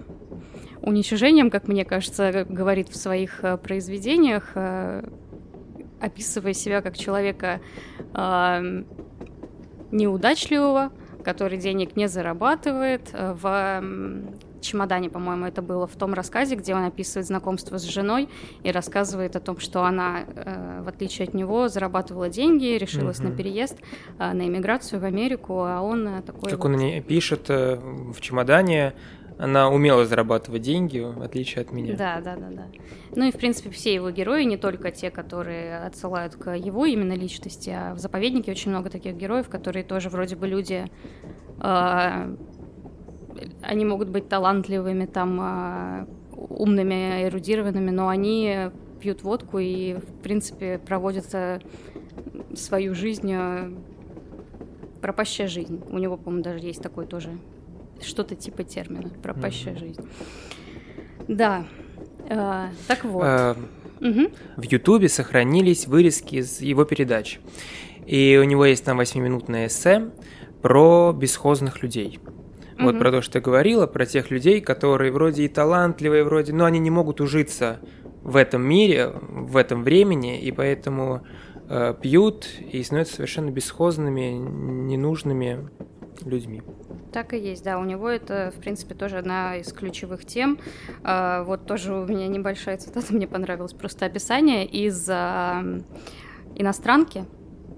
[0.81, 5.03] уничижением, как мне кажется, говорит в своих э, произведениях, э,
[5.99, 7.59] описывая себя как человека
[9.91, 10.91] неудачливого,
[11.23, 13.11] который денег не зарабатывает.
[13.11, 13.83] В
[14.61, 18.29] чемодане, по-моему, это было в том рассказе, где он описывает знакомство с женой
[18.63, 23.29] и рассказывает о том, что она, э, в отличие от него, зарабатывала деньги, решилась Мгм.
[23.29, 23.77] на переезд,
[24.19, 27.75] э, на иммиграцию в Америку, а он э, такой Как вот- он не пишет э,
[28.13, 28.93] в чемодане,
[29.41, 31.95] она умела зарабатывать деньги, в отличие от меня.
[31.95, 32.67] Да, да, да, да.
[33.15, 37.13] Ну и, в принципе, все его герои, не только те, которые отсылают к его именно
[37.13, 40.87] личности, а в заповеднике очень много таких героев, которые тоже вроде бы люди.
[43.61, 50.79] Они могут быть талантливыми, там, а, умными, эрудированными, но они пьют водку и, в принципе,
[50.79, 51.25] проводят
[52.55, 53.71] свою жизнь, а,
[55.01, 55.81] пропащая жизнь.
[55.89, 57.29] У него, по-моему, даже есть такой тоже
[58.01, 60.01] что-то типа термина пропащая жизнь.
[61.27, 61.65] Да.
[62.29, 63.23] А, так вот.
[63.25, 63.55] Э,
[63.99, 64.29] Мгм.
[64.55, 67.39] В Ютубе сохранились вырезки из его передач.
[68.05, 70.09] И у него есть там 8-минутное эссе
[70.61, 72.19] про бесхозных людей.
[72.79, 72.99] Вот Мгм.
[72.99, 76.79] про то, что ты говорила, про тех людей, которые вроде и талантливые, вроде, но они
[76.79, 77.79] не могут ужиться
[78.23, 81.21] в этом мире, в этом времени, и поэтому
[81.69, 85.69] э, пьют и становятся совершенно бесхозными, ненужными
[86.25, 86.61] людьми.
[87.11, 87.79] Так и есть, да.
[87.79, 90.59] У него это, в принципе, тоже одна из ключевых тем.
[91.03, 95.63] А, Вот тоже у меня небольшая цитата, мне понравилось просто описание из а,
[96.55, 97.25] иностранки,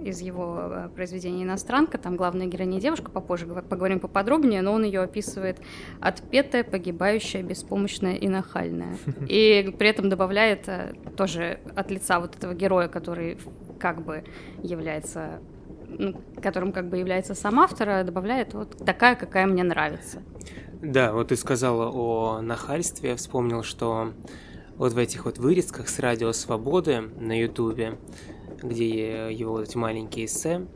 [0.04, 1.98] из его а, произведения «Иностранка».
[1.98, 5.60] Там главная героиня девушка, попозже поговорим поподробнее, но он ее описывает
[6.00, 8.98] отпетая, погибающая, беспомощная и нахальная.
[9.28, 13.38] И при этом добавляет а, тоже от лица вот этого героя, который
[13.80, 14.24] как бы
[14.62, 15.40] является
[15.88, 20.22] ну, которым как бы является сам автор, а добавляет вот такая, какая мне нравится.
[20.82, 24.14] Да, вот ты сказала о нахальстве, я вспомнил, что
[24.78, 28.00] вот в этих вот вырезках с Радио Свободы на Ютубе,
[28.62, 30.67] где его вот эти маленькие эссе,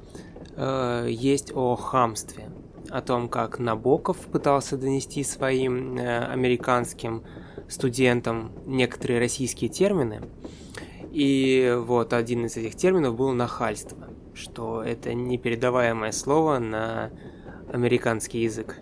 [0.55, 2.49] э, есть о хамстве,
[2.89, 7.23] о том, как Набоков пытался донести своим э, американским
[7.67, 10.21] студентам некоторые российские термины,
[11.11, 17.09] и вот один из этих терминов был нахальство, что это непередаваемое слово на
[17.71, 18.81] американский язык.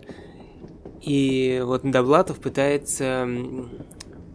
[1.00, 3.28] И вот Довлатов пытается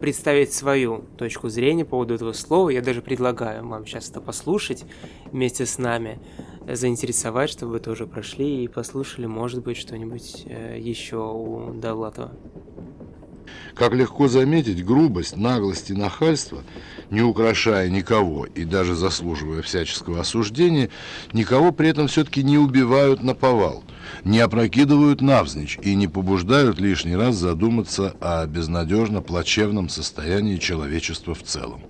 [0.00, 2.70] представить свою точку зрения по поводу этого слова.
[2.70, 4.84] Я даже предлагаю вам сейчас это послушать
[5.30, 6.18] вместе с нами,
[6.66, 12.32] заинтересовать, чтобы вы тоже прошли и послушали, может быть, что-нибудь э, еще у Довлатова.
[13.74, 16.62] Как легко заметить, грубость, наглость и нахальство,
[17.10, 20.90] не украшая никого и даже заслуживая всяческого осуждения,
[21.32, 23.84] никого при этом все-таки не убивают на повал,
[24.24, 31.42] не опрокидывают навзничь и не побуждают лишний раз задуматься о безнадежно плачевном состоянии человечества в
[31.42, 31.82] целом.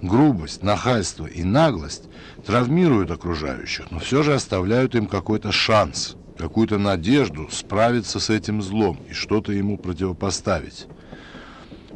[0.00, 2.04] Грубость, нахальство и наглость
[2.46, 8.98] травмируют окружающих, но все же оставляют им какой-то шанс, какую-то надежду справиться с этим злом
[9.10, 10.86] и что-то ему противопоставить.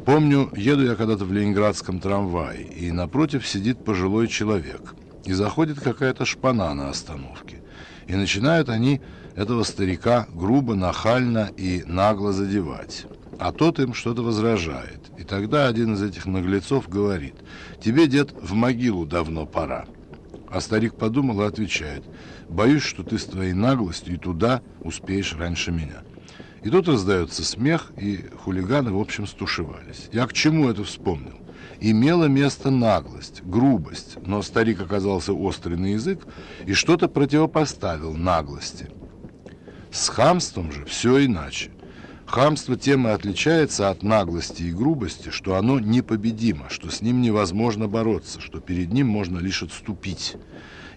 [0.05, 6.25] Помню, еду я когда-то в ленинградском трамвае, и напротив сидит пожилой человек, и заходит какая-то
[6.25, 7.61] шпана на остановке.
[8.07, 8.99] И начинают они
[9.35, 13.05] этого старика грубо, нахально и нагло задевать.
[13.39, 14.99] А тот им что-то возражает.
[15.17, 17.35] И тогда один из этих наглецов говорит,
[17.81, 19.85] «Тебе, дед, в могилу давно пора».
[20.49, 22.03] А старик подумал и отвечает,
[22.49, 26.03] боюсь, что ты с твоей наглостью и туда успеешь раньше меня.
[26.63, 30.09] И тут раздается смех, и хулиганы, в общем, стушевались.
[30.13, 31.39] Я к чему это вспомнил?
[31.81, 36.25] Имела место наглость, грубость, но старик оказался острый на язык
[36.65, 38.89] и что-то противопоставил наглости.
[39.91, 41.71] С хамством же все иначе.
[42.25, 47.87] Хамство тем и отличается от наглости и грубости, что оно непобедимо, что с ним невозможно
[47.87, 50.35] бороться, что перед ним можно лишь отступить.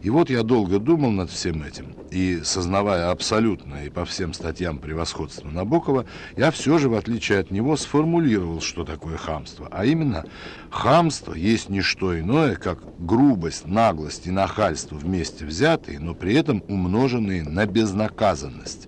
[0.07, 4.79] И вот я долго думал над всем этим, и, сознавая абсолютное и по всем статьям
[4.79, 9.67] превосходство Набокова, я все же, в отличие от него, сформулировал, что такое хамство.
[9.73, 10.25] А именно,
[10.71, 16.63] хамство есть не что иное, как грубость, наглость и нахальство вместе взятые, но при этом
[16.69, 18.87] умноженные на безнаказанность.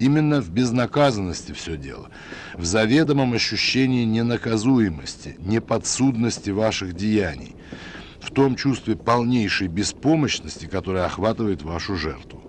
[0.00, 2.08] Именно в безнаказанности все дело,
[2.54, 7.55] в заведомом ощущении ненаказуемости, неподсудности ваших деяний,
[8.26, 12.42] в том чувстве полнейшей беспомощности, которое охватывает вашу жертву.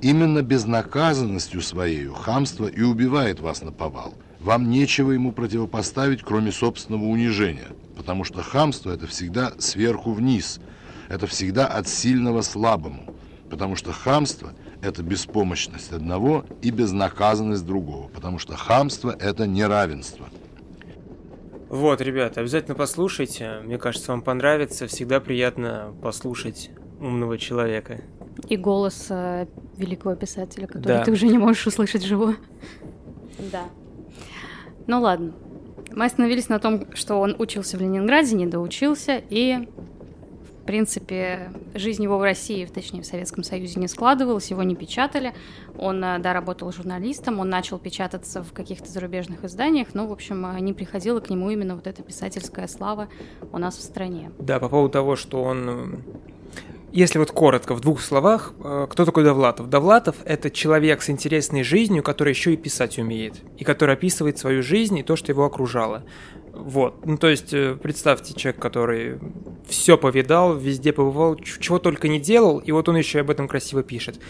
[0.00, 4.14] Именно безнаказанностью своей хамство и убивает вас на повал.
[4.40, 10.58] Вам нечего ему противопоставить, кроме собственного унижения, потому что хамство– это всегда сверху вниз,
[11.08, 13.14] это всегда от сильного слабому,
[13.48, 14.52] потому что хамство–
[14.82, 20.28] это беспомощность одного и безнаказанность другого, потому что хамство– это неравенство.
[21.72, 23.60] Вот, ребята, обязательно послушайте.
[23.64, 24.86] Мне кажется, вам понравится.
[24.86, 26.70] Всегда приятно послушать
[27.00, 28.02] умного человека.
[28.50, 29.46] И голос э,
[29.78, 31.04] великого писателя, который Да.
[31.04, 32.36] ты уже не можешь услышать живую.
[33.50, 33.64] Да.
[34.86, 35.32] Ну ладно.
[35.94, 39.66] Мы остановились на том, что он учился в Ленинграде, не доучился, и,
[40.62, 45.34] в принципе, жизнь его в России, точнее, в Советском Союзе не складывалась, его не печатали.
[45.76, 50.46] Он, э, да, работал журналистом, он начал печататься в каких-то зарубежных изданиях, но, в общем,
[50.46, 53.08] э, не приходила к нему именно вот эта писательская слава
[53.52, 54.30] у нас в стране.
[54.38, 55.68] Да, по поводу того, что он...
[55.68, 55.96] э,
[56.92, 58.52] Если вот коротко, в двух словах,
[58.90, 59.68] кто такой Довлатов?
[59.68, 64.62] Довлатов– это человек с интересной жизнью, который еще и писать умеет, и который описывает свою
[64.62, 66.04] жизнь и то, что его окружало.
[66.54, 69.18] Вот, ну то есть э, представьте человек, который
[69.66, 73.82] все повидал, везде побывал, чего только не делал, и вот он еще об этом красиво
[73.82, 74.20] пишет.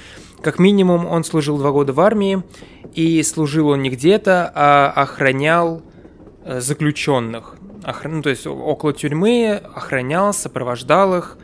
[0.40, 2.42] Как минимум, он служил два года в армии,
[2.94, 5.82] и служил он не где-то, а охранял
[6.44, 7.56] э, заключенных.
[7.82, 11.38] Охр- ну, то есть около тюрьмы охранял, сопровождал их,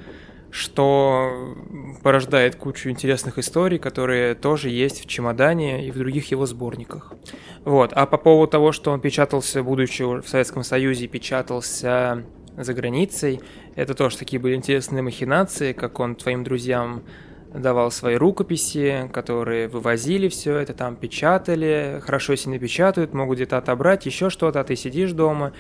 [0.59, 1.55] что
[2.03, 7.13] порождает кучу интересных историй, которые тоже есть в «Чемодане» и в других его сборниках.
[7.65, 7.93] Вот.
[7.93, 12.25] А по поводу того, что он печатался, будучи в Советском Союзе, печатался
[12.57, 13.41] за границей,
[13.77, 17.05] это тоже такие были интересные махинации, как он твоим друзьям
[17.55, 24.07] давал свои рукописи, которые вывозили все это, там печатали, хорошо если напечатают, могут где-то отобрать,
[24.07, 25.53] еще что-то, а ты сидишь дома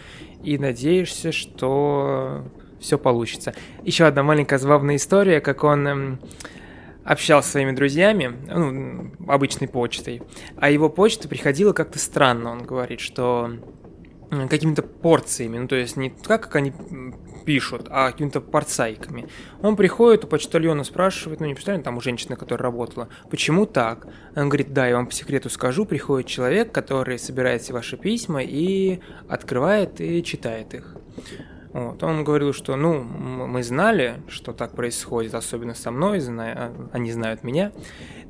[0.42, 2.44] и надеешься, что
[2.81, 3.55] все получится.
[3.85, 6.20] Еще одна маленькая забавная история, как он эм,
[7.05, 10.22] общался со своими друзьями, ну, обычной почтой,
[10.57, 13.51] а его почта приходила как-то странно, он говорит, что
[14.51, 16.72] какими-то порциями, ну то есть не так, как они
[17.47, 19.26] пишут, а какими-то порцайками.
[19.62, 24.07] Он приходит, у почтальона спрашивает, ну не почтальон, там у женщины, которая работала, почему так?
[24.37, 28.43] Он говорит, да, я вам по секрету скажу, приходит человек, который собирает все ваши письма
[28.43, 30.95] и открывает и читает их.
[31.73, 32.03] Вот.
[32.03, 37.12] Он говорил, что ну, мы знали, что так происходит, особенно со мной, зная, а, они
[37.12, 37.73] знают меня,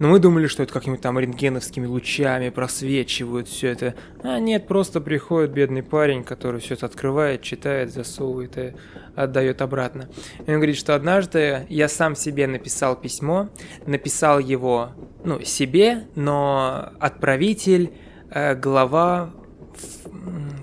[0.01, 3.95] но мы думали, что это какими-то там рентгеновскими лучами просвечивают все это.
[4.23, 8.75] А нет, просто приходит бедный парень, который все это открывает, читает, засовывает и
[9.15, 10.09] отдает обратно.
[10.47, 13.51] И он говорит, что однажды я сам себе написал письмо,
[13.87, 14.91] написал его,
[15.25, 17.93] ну, себе, но отправитель,
[18.31, 19.33] э, глава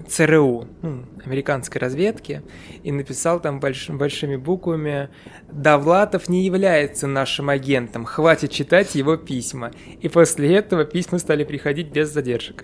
[0.07, 2.41] ЦРУ, ну, американской разведки,
[2.83, 5.09] и написал там больш- большими буквами
[5.51, 9.71] «Довлатов не является нашим агентом, хватит читать его письма».
[10.01, 12.63] И после этого письма стали приходить без задержек.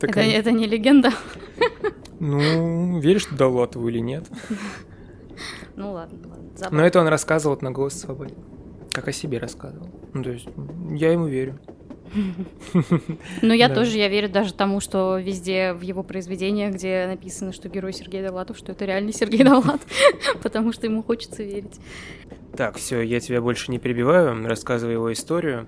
[0.00, 1.10] Это, это не легенда.
[2.18, 4.24] Ну, веришь ты Довлатову или нет?
[5.74, 6.68] Ну ладно, ладно.
[6.70, 8.34] Но это он рассказывал на «Голос свободы».
[8.92, 9.90] Как о себе рассказывал.
[10.14, 10.48] Ну, то есть,
[10.92, 11.58] я ему верю.
[13.42, 17.68] Ну, я тоже, я верю даже тому, что везде в его произведениях, где написано, что
[17.68, 19.80] герой Сергей Довлатов, что это реальный Сергей Довлат,
[20.42, 21.80] потому что ему хочется верить.
[22.56, 25.66] Так, все, я тебя больше не перебиваю, рассказывай его историю.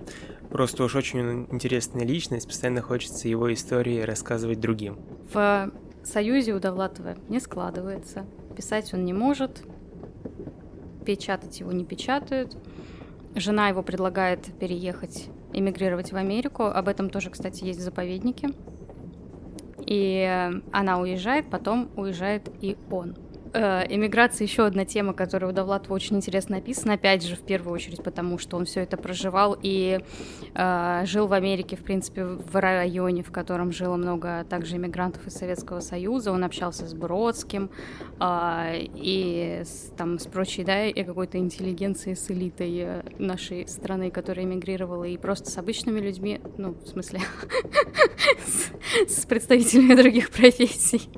[0.49, 4.97] Просто уж очень интересная личность, постоянно хочется его истории рассказывать другим.
[5.31, 5.71] В
[6.03, 8.25] Союзе у Довлатова не складывается.
[8.55, 9.61] Писать он не может,
[11.05, 12.57] печатать его не печатают.
[13.35, 16.63] Жена его предлагает переехать, эмигрировать в Америку.
[16.63, 18.49] Об этом тоже, кстати, есть в заповеднике.
[19.85, 23.15] И э, она уезжает, потом уезжает и он.
[23.53, 27.73] Э, иммиграция еще одна тема, которая у Довлатова очень интересно описана, опять же, в первую
[27.73, 29.99] очередь, потому что он все это проживал и
[30.53, 35.33] э, жил в Америке, в принципе, в районе, в котором жило много также иммигрантов из
[35.33, 36.31] Советского Союза.
[36.31, 37.69] Он общался с Бродским
[38.19, 44.11] э, и с, там с прочей, да, и какой-то интеллигенцией, с элитой э, нашей страны,
[44.11, 47.21] которая эмигрировала, и просто с обычными людьми, ну, в смысле,
[49.07, 51.09] с представителями других профессий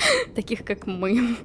[0.34, 1.36] таких как мы.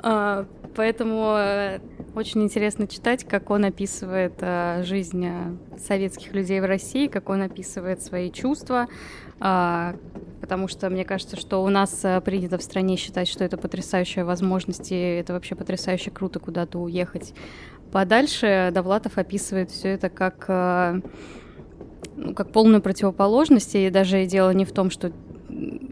[0.00, 1.80] А, поэтому э,
[2.14, 7.42] очень интересно читать, как он описывает э, жизнь э, советских людей в России, как он
[7.42, 8.86] описывает свои чувства,
[9.40, 9.96] а,
[10.40, 14.92] потому что мне кажется, что у нас принято в стране считать, что это потрясающая возможность,
[14.92, 17.34] и это вообще потрясающе круто куда-то уехать
[17.92, 18.70] подальше.
[18.72, 21.02] Довлатов описывает все это как
[22.16, 25.12] ну, как полную противоположность, и даже дело не в том, что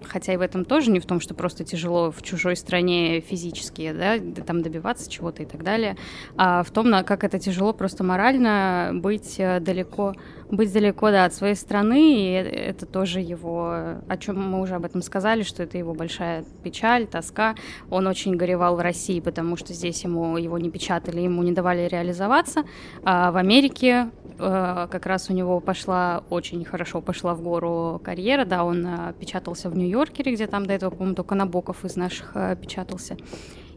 [0.05, 3.93] хотя и в этом тоже не в том, что просто тяжело в чужой стране физически,
[3.93, 5.97] да, там добиваться чего-то и так далее,
[6.37, 10.15] а в том, как это тяжело просто морально быть э, далеко,
[10.51, 13.71] быть далеко, да, от своей страны, и это тоже его,
[14.09, 17.55] о чем мы уже об этом сказали, что это его большая печаль, тоска.
[17.91, 21.89] Он очень горевал в России, потому что здесь ему его не печатали, ему не давали
[21.89, 22.65] реализоваться,
[23.03, 28.45] а в Америке э, как раз у него пошла очень хорошо пошла в гору карьера,
[28.45, 32.33] да, он э, печатался в Нью-Йоркере, где там до этого, по-моему, только Набоков из наших
[32.35, 33.17] э, печатался.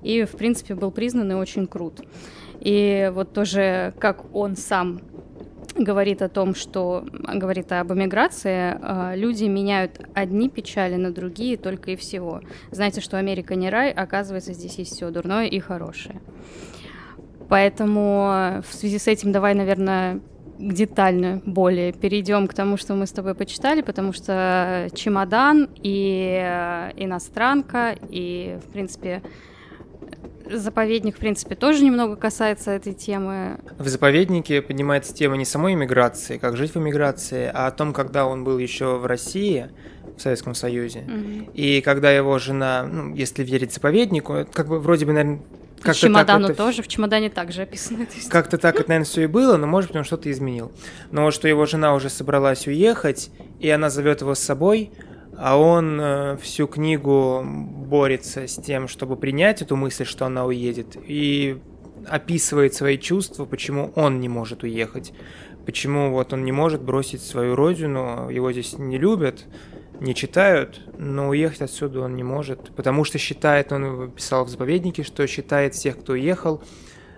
[0.02, 2.02] И, в принципе, был признан и очень крут.
[2.62, 5.02] И вот тоже, как он сам
[5.76, 11.92] говорит о том, что говорит об эмиграции, э, люди меняют одни печали на другие только
[11.92, 12.42] и всего.
[12.72, 16.22] Знаете, что Америка не рай, оказывается, здесь есть все дурное и хорошее.
[17.50, 20.22] Поэтому в связи с этим давай, наверное,
[20.60, 26.92] детально более перейдем к тому, что мы с тобой почитали, потому что чемодан и э,
[26.98, 29.24] иностранка, и, в принципе,
[30.52, 33.60] заповедник, в принципе, тоже немного касается этой темы.
[33.78, 38.26] В заповеднике поднимается тема не самой иммиграции, как жить в иммиграции, а о том, когда
[38.26, 39.70] он был еще в России,
[40.18, 41.52] в Советском Союзе, угу.
[41.54, 45.42] и когда его жена, ну, если верить заповеднику, как бы вроде бы, наверное,
[45.82, 46.56] как чемодану это...
[46.56, 48.06] тоже, в чемодане также описано.
[48.30, 50.72] Как-то так это, наверное, все и было, но, может быть, он что-то изменил.
[51.12, 53.30] Но что его жена уже собралась уехать,
[53.60, 54.92] и она зовет его с собой,
[55.42, 60.98] а он э, всю книгу борется с тем, чтобы принять эту мысль, что она уедет,
[61.02, 61.62] и
[62.06, 65.14] описывает свои чувства, почему он не может уехать,
[65.66, 69.46] почему вот он не может бросить свою родину, его здесь не любят,
[70.02, 75.04] не читают, но уехать отсюда он не может, потому что считает, он писал в заповеднике,
[75.04, 76.62] что считает всех, кто уехал,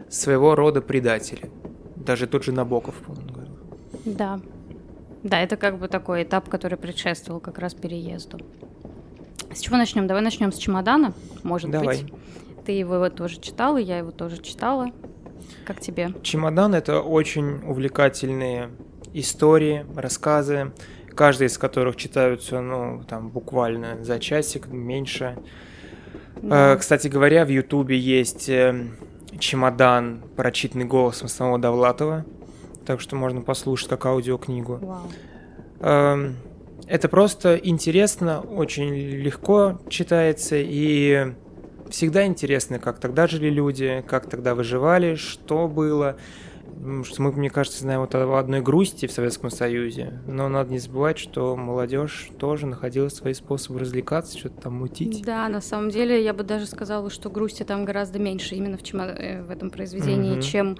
[0.10, 1.50] своего рода предатели.
[1.96, 3.56] Даже тот же Набоков, по-моему, говорил.
[4.06, 4.40] Да.
[5.24, 8.40] Да, это как бы такой этап, который предшествовал как раз переезду.
[9.54, 10.08] С чего начнем?
[10.08, 11.14] Давай начнем с чемодана,
[11.44, 12.04] может Давай.
[12.04, 12.14] быть.
[12.66, 14.92] Ты его тоже читала, я его тоже читала.
[15.66, 16.14] Как тебе?
[16.24, 18.70] Чемодан это очень увлекательные
[19.14, 20.72] истории, рассказы
[21.14, 25.38] каждый из которых читаются, ну, там, буквально за часик, меньше.
[26.42, 26.74] Да.
[26.74, 28.88] Э, кстати говоря, в Ютубе есть э,
[29.40, 32.26] чемодан, прочитанный голосом самого Довлатова,
[32.86, 34.80] так что можно послушать как аудиокнигу.
[34.82, 35.02] Вау.
[35.80, 36.36] Эм,
[36.88, 41.34] это просто интересно, очень легко читается и
[41.90, 46.18] всегда интересно, как тогда жили люди, как тогда выживали, что было
[47.04, 50.80] что мы, мне кажется, знаем вот о одной грусти в Советском Союзе, но надо не
[50.80, 55.24] забывать, что молодежь тоже находила свои способы развлекаться, что-то там мутить.
[55.24, 58.84] Да, на самом деле я бы даже сказала, что грусти там гораздо меньше именно в,
[58.84, 59.06] чема...
[59.06, 60.42] Э, в этом произведении, угу.
[60.42, 60.78] чем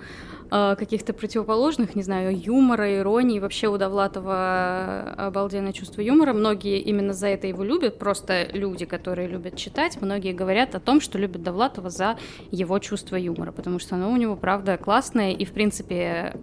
[0.52, 3.40] каких-то противоположных, не знаю, юмора, иронии.
[3.40, 6.34] Вообще у Довлатова обалденное чувство юмора.
[6.34, 11.02] Многие именно за это его любят, просто люди, которые любят читать, многие говорят о том,
[11.02, 12.18] что любят Довлатова за
[12.52, 16.34] его чувство юмора, потому что оно у него, правда, классное, и, в принципе, принципе,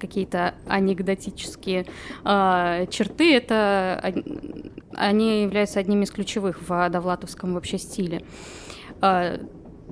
[0.00, 1.86] какие-то анекдотические
[2.24, 4.12] э, черты, это
[4.94, 8.24] они являются одними из ключевых в довлатовском вообще стиле.
[9.00, 9.38] Э,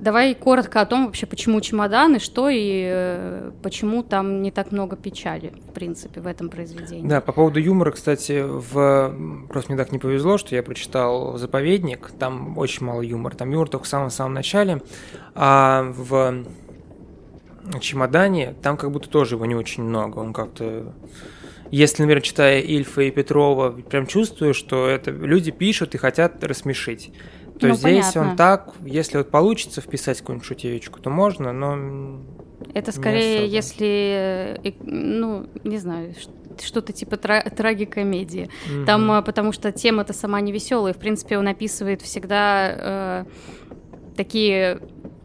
[0.01, 4.95] давай коротко о том вообще, почему чемоданы, что и э, почему там не так много
[4.95, 7.07] печали, в принципе, в этом произведении.
[7.07, 9.45] Да, по поводу юмора, кстати, в...
[9.47, 13.69] просто мне так не повезло, что я прочитал «Заповедник», там очень мало юмора, там юмор
[13.69, 14.81] только в самом-самом начале,
[15.35, 16.43] а в
[17.79, 20.19] чемодане, там как будто тоже его не очень много.
[20.19, 20.93] Он как-то...
[21.69, 27.13] Если, например, читая Ильфа и Петрова, прям чувствую, что это люди пишут и хотят рассмешить.
[27.61, 28.31] То ну, здесь понятно.
[28.31, 32.19] он так, если вот получится вписать какую-нибудь шутеечку, то можно, но...
[32.73, 36.13] Это скорее, если, э, ну, не знаю,
[36.61, 38.49] что-то типа тра- трагикомедии.
[38.67, 38.85] Mm-hmm.
[38.85, 40.93] Там, э, потому что тема-то сама не веселая.
[40.93, 42.73] В принципе, он описывает всегда...
[42.77, 43.25] Э,
[44.15, 44.79] такие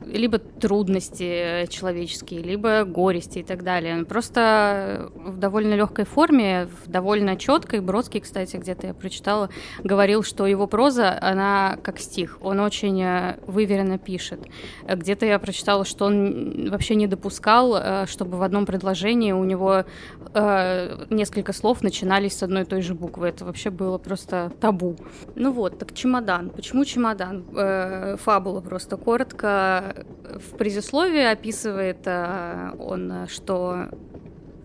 [0.06, 4.04] либо трудности человеческие, либо горести и так далее.
[4.04, 7.80] Просто в довольно легкой форме, в довольно четкой.
[7.80, 9.50] Бродский, кстати, где-то я прочитала,
[9.82, 12.38] говорил, что его проза, она как стих.
[12.40, 14.40] Он очень э, выверенно пишет.
[14.88, 19.84] Где-то я прочитала, что он вообще не допускал, э, чтобы в одном предложении у него
[20.34, 23.28] э, несколько слов начинались с одной и той же буквы.
[23.28, 24.96] Это вообще было просто табу.
[25.34, 26.50] Ну вот, так чемодан.
[26.50, 27.44] Почему чемодан?
[28.18, 33.88] Фабула просто коротко в предисловии описывает э, он, что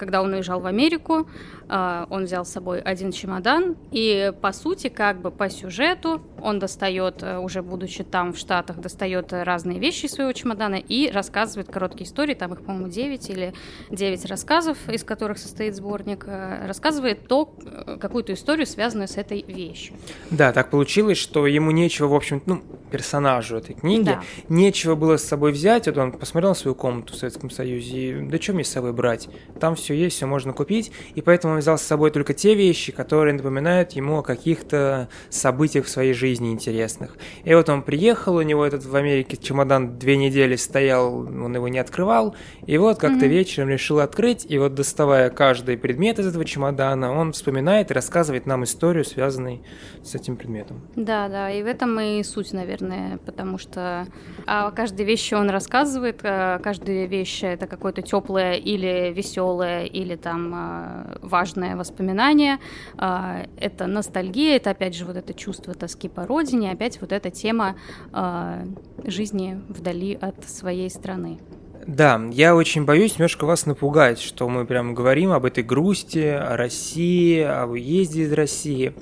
[0.01, 1.27] когда он уезжал в Америку,
[1.69, 6.57] а, он взял с собой один чемодан, и по сути, как бы по сюжету, он
[6.57, 11.71] достает, э, уже будучи там в Штатах, достает разные вещи из своего чемодана и рассказывает
[11.71, 13.53] короткие истории, там их, по-моему, 9 или
[13.91, 19.43] 9 рассказов, из которых состоит сборник, э, рассказывает то, э, какую-то историю, связанную с этой
[19.43, 19.95] вещью.
[20.31, 24.23] Да, так получилось, что ему нечего, в общем, ну, персонажу этой книги, да.
[24.49, 28.21] нечего было с собой взять, вот он посмотрел на свою комнату в Советском Союзе, и
[28.21, 29.29] да что мне с собой брать?
[29.59, 33.33] Там все есть, все можно купить, и поэтому взял с собой только те вещи, которые
[33.33, 37.17] напоминают ему о каких-то событиях в своей жизни интересных.
[37.43, 41.67] И вот он приехал, у него этот в Америке чемодан две недели стоял, он его
[41.67, 42.35] не открывал,
[42.65, 43.29] и вот как-то mm-hmm.
[43.29, 48.45] вечером решил открыть, и вот доставая каждый предмет из этого чемодана, он вспоминает и рассказывает
[48.45, 49.61] нам историю, связанную
[50.03, 50.81] с этим предметом.
[50.95, 52.80] Да, да, и в этом и суть, наверное,
[53.25, 54.07] потому что
[54.45, 60.53] о каждой вещи он рассказывает, э, каждая вещь это какое-то теплое или веселое, или там
[60.53, 62.59] э, важное воспоминание,
[62.97, 67.29] а, это ностальгия, это опять же вот это чувство тоски по родине, опять вот эта
[67.29, 67.75] тема
[68.11, 68.63] а,
[69.03, 71.39] жизни вдали от своей страны.
[71.87, 76.55] Да, я очень боюсь немножко вас напугать, что мы прям говорим об этой грусти, о
[76.55, 78.93] России, о выезде из России.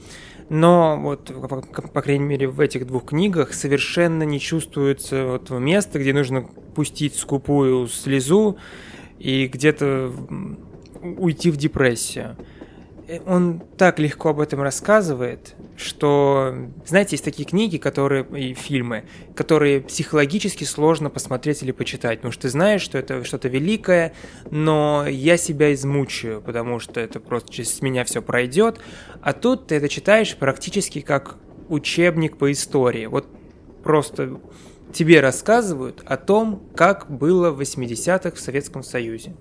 [0.49, 1.31] Но вот,
[1.93, 6.41] по, крайней мере, в этих двух книгах совершенно не чувствуется вот место, где нужно
[6.75, 8.57] пустить скупую слезу
[9.19, 10.11] и где-то
[11.01, 12.35] уйти в депрессию.
[13.09, 16.53] Э, он так легко об этом рассказывает, что,
[16.85, 19.05] знаете, есть такие книги, которые и фильмы,
[19.35, 24.13] которые психологически сложно посмотреть или почитать, потому что ты знаешь, что это что-то великое,
[24.51, 28.79] но я себя измучаю, потому что это просто через меня все пройдет,
[29.21, 31.37] а тут ты это читаешь практически как
[31.67, 33.07] учебник по истории.
[33.07, 33.27] Вот
[33.83, 34.39] просто
[34.93, 39.33] тебе рассказывают о том, как было в 80-х в Советском Союзе.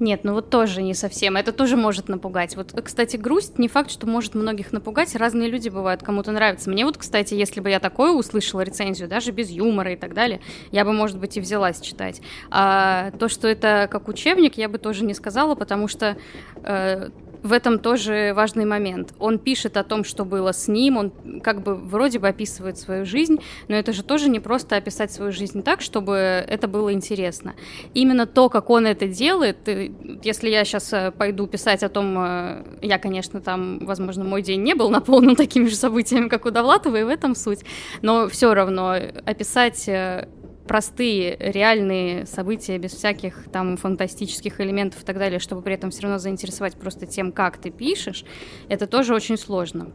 [0.00, 1.36] Нет, ну вот тоже не совсем.
[1.36, 2.56] Это тоже может напугать.
[2.56, 5.14] Вот, кстати, грусть не факт, что может многих напугать.
[5.16, 6.70] Разные люди бывают, кому-то нравится.
[6.70, 10.40] Мне вот, кстати, если бы я такое услышала рецензию, даже без юмора и так далее,
[10.70, 12.20] я бы, может быть, и взялась читать.
[12.50, 16.16] А то, что это как учебник, я бы тоже не сказала, потому что
[16.56, 17.10] э,
[17.42, 19.14] в этом тоже важный момент.
[19.18, 21.12] Он пишет о том, что было с ним, он
[21.42, 25.32] как бы вроде бы описывает свою жизнь, но это же тоже не просто описать свою
[25.32, 27.54] жизнь так, чтобы это было интересно.
[27.94, 29.56] Именно то, как он это делает,
[30.22, 34.62] если я сейчас э, пойду писать о том, э, я, конечно, там, возможно, мой день
[34.62, 37.60] не был наполнен такими же событиями, как у Довлатова, и в этом суть,
[38.02, 40.28] но все равно описать э,
[40.68, 46.02] простые, реальные события, без всяких там фантастических элементов и так далее, чтобы при этом все
[46.02, 48.24] равно заинтересовать просто тем, как ты пишешь,
[48.68, 49.90] это тоже очень сложно.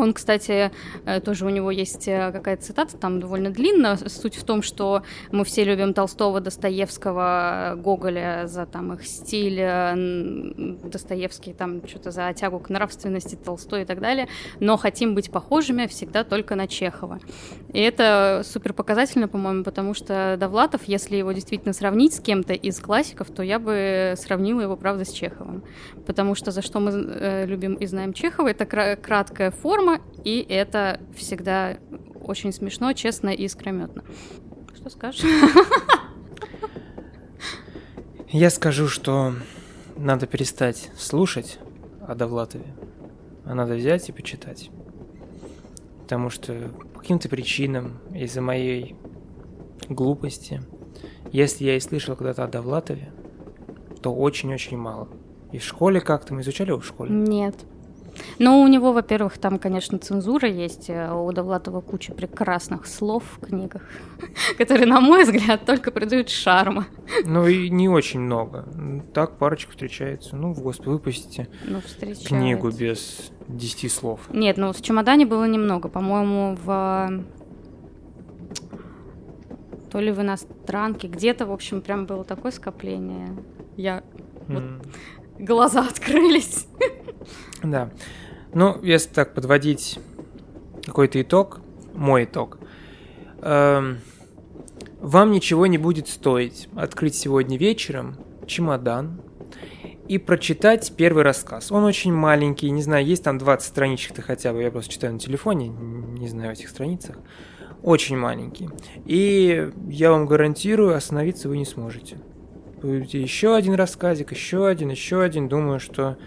[0.00, 0.70] Он, кстати,
[1.04, 3.96] э, тоже у него есть э, какая-то цитата, там довольно длинная.
[3.96, 9.92] Суть в том, что мы все любим Толстого, Достоевского, Гоголя за там их стиль, э,
[10.84, 14.28] Достоевский там что-то за тягу к нравственности, Толстой и так далее,
[14.58, 17.18] но хотим быть похожими всегда только на Чехова.
[17.74, 22.78] И это супер показательно, по-моему, потому что Довлатов, если его действительно сравнить с кем-то из
[22.80, 25.62] классиков, то я бы сравнила его, правда, с Чеховым.
[26.06, 31.00] Потому что за что мы любим и знаем Чехова, это краткая форма, дома, и это
[31.16, 31.78] всегда
[32.22, 34.04] очень смешно, честно и искрометно.
[34.74, 35.24] Что скажешь?
[38.28, 39.34] Я скажу, что
[39.96, 41.58] надо перестать слушать
[42.06, 42.66] о Довлатове,
[43.44, 44.70] а надо взять и почитать.
[46.02, 48.94] Потому что по каким-то причинам, из-за моей
[49.88, 50.62] глупости,
[51.32, 53.12] если я и слышал когда-то о Довлатове,
[54.00, 55.08] то очень-очень мало.
[55.52, 57.10] И в школе как-то мы изучали его в школе?
[57.12, 57.56] Нет.
[58.38, 60.88] Ну, у него, во-первых, там, конечно, цензура есть.
[60.88, 63.82] Э, у Довлатова куча прекрасных слов в книгах,
[64.58, 66.86] которые, на мой взгляд, только придают шарма.
[67.24, 68.66] Ну и не очень много.
[69.14, 70.36] Так парочка встречается.
[70.36, 71.80] Ну, в господи, выпустите ну,
[72.26, 74.20] книгу без десяти слов.
[74.32, 75.88] Нет, ну в чемодане было немного.
[75.88, 77.24] По-моему, в
[79.90, 83.36] то ли в иностранке, где-то, в общем, прям было такое скопление.
[83.76, 84.02] Я
[84.46, 84.54] mm.
[84.54, 84.64] вот
[85.38, 86.66] глаза открылись.
[87.62, 87.90] Да.
[88.52, 89.98] Ну, если так подводить
[90.84, 91.60] какой-то итог,
[91.94, 92.58] мой итог.
[93.42, 93.98] Эм,
[95.00, 99.22] Вам ничего не будет стоить открыть сегодня вечером чемодан
[100.08, 101.70] и прочитать первый рассказ.
[101.72, 105.18] Он очень маленький, не знаю, есть там 20 страничек-то хотя бы, я просто читаю на
[105.18, 107.16] телефоне, не знаю этих страницах.
[107.82, 108.68] Очень маленький.
[109.06, 112.18] И я вам гарантирую, остановиться вы не сможете.
[112.82, 115.48] Будете еще один рассказик, еще один, еще один.
[115.48, 116.18] Думаю, что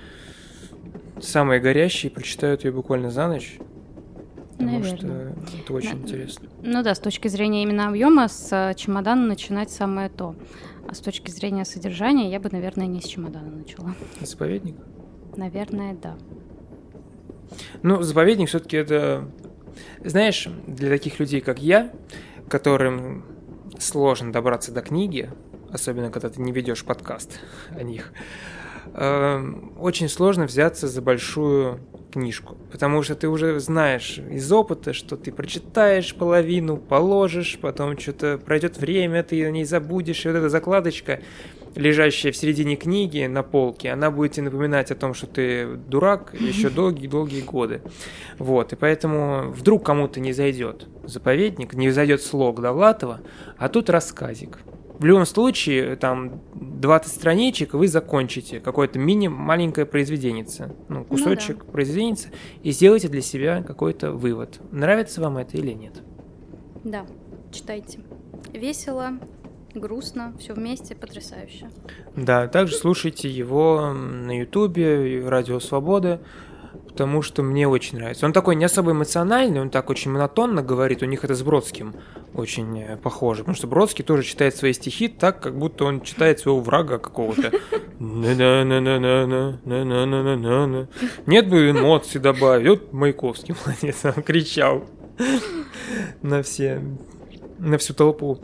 [1.21, 3.57] самые горящие прочитают ее буквально за ночь.
[4.57, 5.35] Потому Наверное.
[5.47, 5.97] что это очень Да.
[5.97, 6.49] интересно.
[6.61, 10.35] Ну да, с точки зрения именно объема, с э, чемодана начинать самое то.
[10.87, 13.95] А с точки зрения содержания, я бы, наверное, не с чемодана начала.
[14.21, 14.75] Заповедник?
[15.35, 16.15] Наверное, да.
[17.81, 19.27] Ну, заповедник все-таки это,
[20.03, 21.91] знаешь, для таких людей, как я,
[22.47, 23.25] которым
[23.79, 25.29] сложно добраться до книги,
[25.71, 27.39] особенно когда ты не ведешь подкаст
[27.71, 28.13] о них,
[28.93, 31.79] эм, очень сложно взяться за большую
[32.13, 38.37] книжку, потому что ты уже знаешь из опыта, что ты прочитаешь половину, положишь, потом что-то
[38.37, 41.21] пройдет время, ты о ней забудешь, и вот эта закладочка,
[41.75, 46.35] лежащая в середине книги на полке, она будет тебе напоминать о том, что ты дурак
[46.39, 47.81] еще долгие-долгие годы.
[48.37, 53.21] Вот, и поэтому вдруг кому-то не зайдет заповедник, не зайдет слог Довлатова,
[53.57, 54.59] а тут рассказик.
[55.03, 60.45] В любом случае, там 20 страничек, вы закончите какое-то мини маленькое произведение,
[60.87, 62.15] ну, кусочек произведения,
[62.61, 64.61] и сделайте для себя какой-то вывод.
[64.71, 66.01] Нравится вам это или нет?
[66.85, 67.05] Да,
[67.51, 67.99] читайте.
[68.53, 69.19] Весело,
[69.75, 71.69] грустно, все вместе, потрясающе.
[72.15, 76.21] Да, также слушайте его на Ютубе, Радио Свобода,
[76.93, 78.27] потому что мне очень нравится.
[78.27, 81.95] Он такой не особо эмоциональный, он так очень монотонно говорит, у них это с Бродским
[82.35, 86.39] очень э, похоже, потому что Бродский тоже читает свои стихи так, как будто он читает
[86.39, 87.51] своего врага какого-то.
[91.25, 92.67] Нет бы эмоций добавить.
[92.67, 94.83] Вот Маяковский, молодец, он кричал
[96.21, 96.79] на все,
[97.57, 98.39] на всю толпу.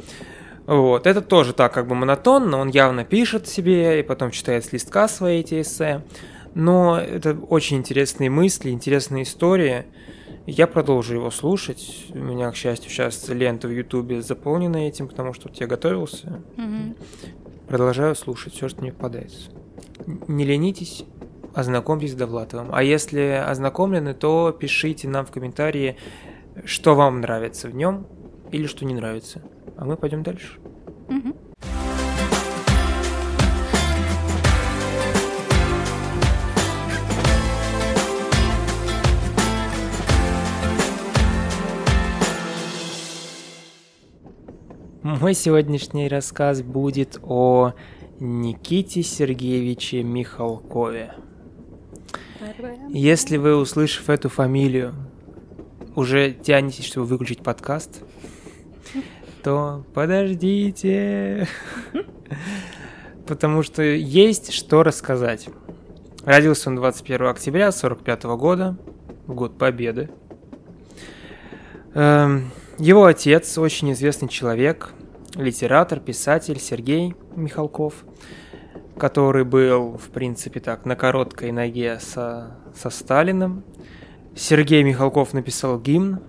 [0.66, 4.72] Вот, это тоже так как бы монотонно, он явно пишет себе и потом читает с
[4.72, 6.02] листка свои эти эссе.
[6.54, 9.86] Но это очень интересные мысли, интересная история.
[10.45, 12.08] Я продолжу его слушать.
[12.14, 16.41] У меня, к счастью, сейчас лента в Ютубе заполнена этим, потому что вот я готовился.
[16.58, 16.95] Мгм.
[17.68, 19.52] Продолжаю слушать все, что мне попадается.
[20.28, 21.06] Не ленитесь,
[21.54, 22.70] ознакомьтесь с Довлатовым.
[22.74, 25.97] А если ознакомлены, то пишите нам в комментарии,
[26.66, 28.08] что вам нравится в нем
[28.52, 29.43] или что не нравится.
[29.78, 30.60] А мы пойдем дальше.
[31.10, 31.36] Мгм.
[45.02, 47.72] Мой сегодняшний рассказ будет о
[48.20, 51.14] Никите Сергеевиче Михалкове.
[52.89, 54.93] Если вы, услышав эту фамилию,
[55.95, 58.04] уже тянетесь, чтобы выключить подкаст,
[59.41, 61.47] то подождите.
[63.26, 65.47] Потому что есть что рассказать.
[66.26, 68.78] Родился он 21 октября 45 года,
[69.28, 70.10] в год Победы.
[71.93, 74.94] Эм, Его отец очень известный человек,
[75.36, 78.06] литератор, писатель Сергей Михалков,
[78.98, 83.66] который был, в принципе, так, на короткой ноге со, со Сталиным.
[84.34, 86.22] Сергей Михалков написал гимн,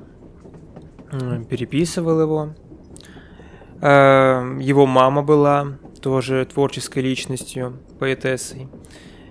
[1.48, 2.54] переписывал его.
[3.80, 8.66] Э, Его мама была тоже творческой личностью, поэтессой.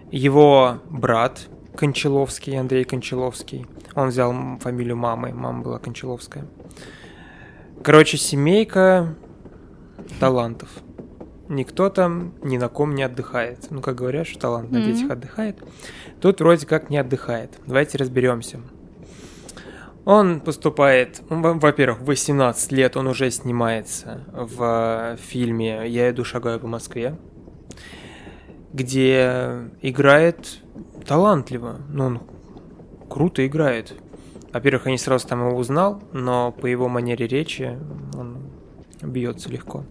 [0.10, 6.46] Его брат Кончаловский, Андрей Кончаловский, он взял фамилию мамы, мама была Кончаловская.
[7.84, 9.16] Короче, семейка
[10.20, 10.70] талантов.
[11.48, 13.68] Никто там ни на ком не отдыхает.
[13.72, 15.58] Ну, как говорят, что талант на детях отдыхает.
[16.22, 17.52] Тут вроде как не отдыхает.
[17.66, 18.60] Давайте разберемся.
[20.06, 26.60] Он поступает, во- во-первых, в 18 лет он уже снимается в фильме «Я иду, шагаю
[26.60, 27.16] по Москве»,
[28.74, 30.60] где играет
[31.06, 31.78] талантливо.
[31.90, 32.22] Ну, он
[33.10, 33.94] круто играет.
[34.52, 37.78] Во-первых, я не сразу там его узнал, но по его манере речи
[38.18, 38.38] он
[39.02, 39.86] бьется легко.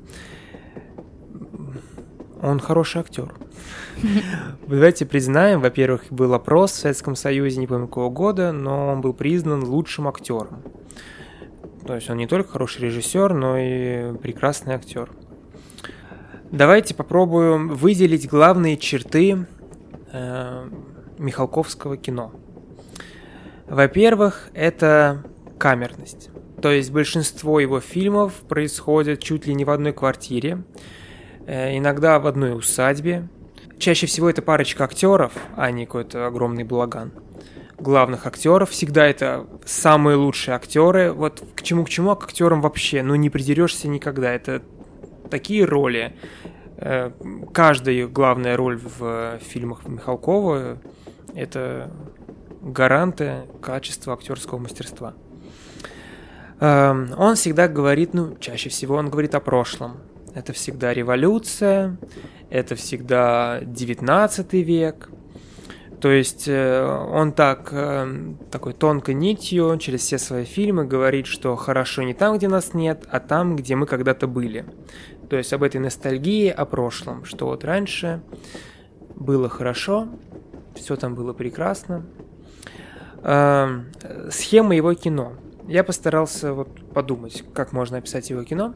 [2.40, 3.32] Он хороший актер.
[4.66, 9.12] Давайте признаем, во-первых, был опрос в Советском Союзе, не помню какого года, но он был
[9.12, 10.62] признан лучшим актером.
[11.86, 15.10] То есть он не только хороший режиссер, но и прекрасный актер.
[16.50, 19.46] Давайте попробуем выделить главные черты
[20.12, 20.68] э,
[21.18, 22.32] Михалковского кино.
[23.68, 25.24] Во-первых, это
[25.58, 26.30] камерность.
[26.62, 30.62] То есть большинство его фильмов происходит чуть ли не в одной квартире,
[31.46, 33.28] э, иногда в одной усадьбе.
[33.78, 37.12] Чаще всего это парочка актеров, а не какой-то огромный балаган.
[37.78, 38.70] главных актеров.
[38.70, 41.12] Всегда это самые лучшие актеры.
[41.12, 44.32] Вот к чему к чему, а к актерам вообще, ну не придерешься никогда.
[44.32, 44.62] Это
[45.30, 46.16] такие роли.
[46.76, 47.12] Э,
[47.52, 50.78] каждая главная роль в фильмах Михалкова–
[51.36, 51.92] это
[52.60, 55.14] гаранты качества актерского мастерства.
[56.60, 59.98] Эм, он всегда говорит, ну, чаще всего он говорит о прошлом.
[60.34, 61.96] Это всегда революция,
[62.50, 65.10] это всегда 19 век.
[66.00, 71.56] То есть э, он так, э, такой тонкой нитью через все свои фильмы говорит, что
[71.56, 74.64] хорошо не там, где нас нет, а там, где мы когда-то были.
[75.28, 78.22] То есть об этой ностальгии, о прошлом, что вот раньше
[79.16, 80.08] было хорошо,
[80.74, 82.06] все там было прекрасно.
[83.22, 83.86] Эм,
[84.30, 85.34] схема его кино.
[85.66, 88.74] Я постарался вот подумать, как можно описать его кино.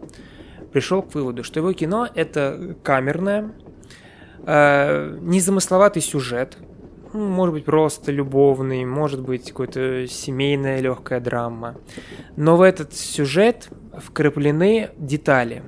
[0.72, 3.52] Пришел к выводу, что его кино это камерное,
[4.46, 6.56] э, незамысловатый сюжет,
[7.12, 11.76] может быть просто любовный, может быть какой-то семейная легкая драма.
[12.36, 13.68] Но в этот сюжет
[13.98, 15.62] вкраплены детали.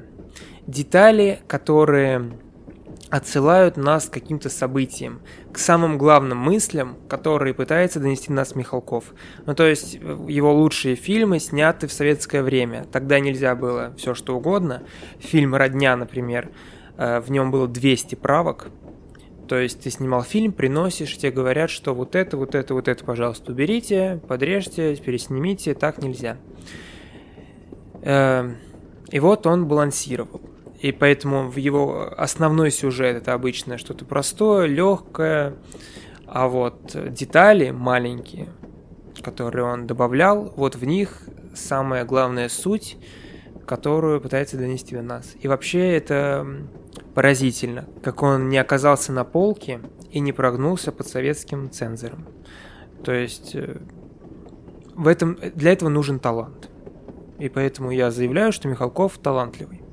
[0.67, 2.33] Детали, которые
[3.15, 5.21] отсылают нас к каким-то событиям,
[5.53, 9.15] к самым главным мыслям, которые пытается донести нас Михалков.
[9.47, 12.87] Ну, то есть его лучшие фильмы сняты в советское время.
[12.91, 14.83] Тогда нельзя было все что угодно.
[15.21, 16.51] Фильм «Родня», например,
[16.97, 18.67] э, в нем было 200 правок.
[19.47, 23.05] То есть ты снимал фильм, приносишь, тебе говорят, что вот это, вот это, вот это,
[23.05, 26.37] пожалуйста, уберите, подрежьте, переснимите, так нельзя.
[28.03, 28.51] Э,
[29.13, 30.41] и вот он балансировал.
[30.85, 35.55] И поэтому в его основной сюжет это обычно что-то простое, легкое,
[36.27, 38.51] а вот детали маленькие,
[39.23, 41.23] которые он добавлял, вот в них
[41.55, 42.99] самая главная суть,
[43.67, 45.35] которую пытается донести до нас.
[45.41, 46.47] И вообще это
[47.15, 49.81] поразительно, как он не оказался на полке
[50.11, 52.27] и не прогнулся под советским цензором.
[53.03, 53.79] То есть э,
[54.95, 56.69] в этом, для этого нужен талант.
[57.39, 59.84] И поэтому я заявляю, что Михалков талантливый.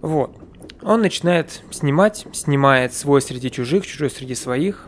[0.00, 0.36] Вот.
[0.82, 4.86] Он начинает снимать, снимает свой среди чужих, чужой среди своих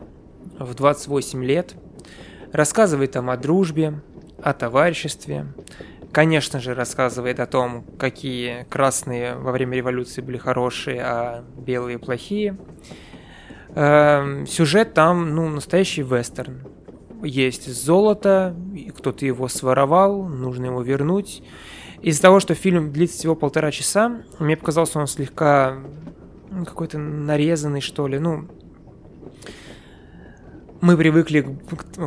[0.59, 1.75] в 28 лет.
[2.53, 4.01] Рассказывает там о дружбе,
[4.43, 5.47] о товариществе.
[6.13, 12.57] Конечно же, рассказывает о том, какие красные во время революции были хорошие, а белые плохие.
[13.75, 16.63] Эм, сюжет там, ну, настоящий вестерн.
[17.23, 18.57] Есть золото,
[18.97, 21.43] кто-то его своровал, нужно его вернуть.
[22.03, 25.79] Из-за того, что фильм длится всего полтора часа, мне показалось, он слегка
[26.51, 28.19] ну, какой-то нарезанный, что ли.
[28.19, 28.49] Ну,
[30.81, 31.59] мы привыкли,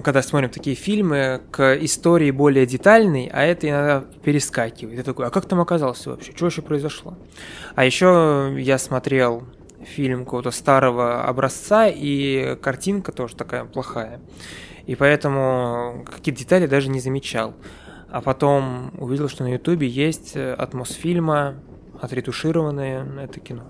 [0.03, 4.97] когда смотрим такие фильмы, к истории более детальной, а это иногда перескакивает.
[4.97, 6.31] Я такой, а как там оказался вообще?
[6.35, 7.15] Что вообще произошло?
[7.75, 9.43] А еще я смотрел
[9.85, 14.19] фильм какого-то старого образца, и картинка тоже такая плохая.
[14.87, 17.53] И поэтому какие-то детали даже не замечал.
[18.13, 21.55] А потом увидел, что на Ютубе есть э, атмосфильма,
[21.99, 23.63] отретушированное это кино.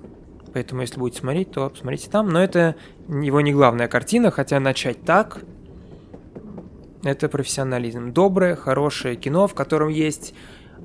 [0.53, 2.27] Поэтому, если будете смотреть, то посмотрите там.
[2.27, 2.75] Но это
[3.07, 5.39] его не главная картина, хотя начать так–
[7.05, 8.11] это профессионализм.
[8.11, 10.33] Доброе, хорошее кино, в котором есть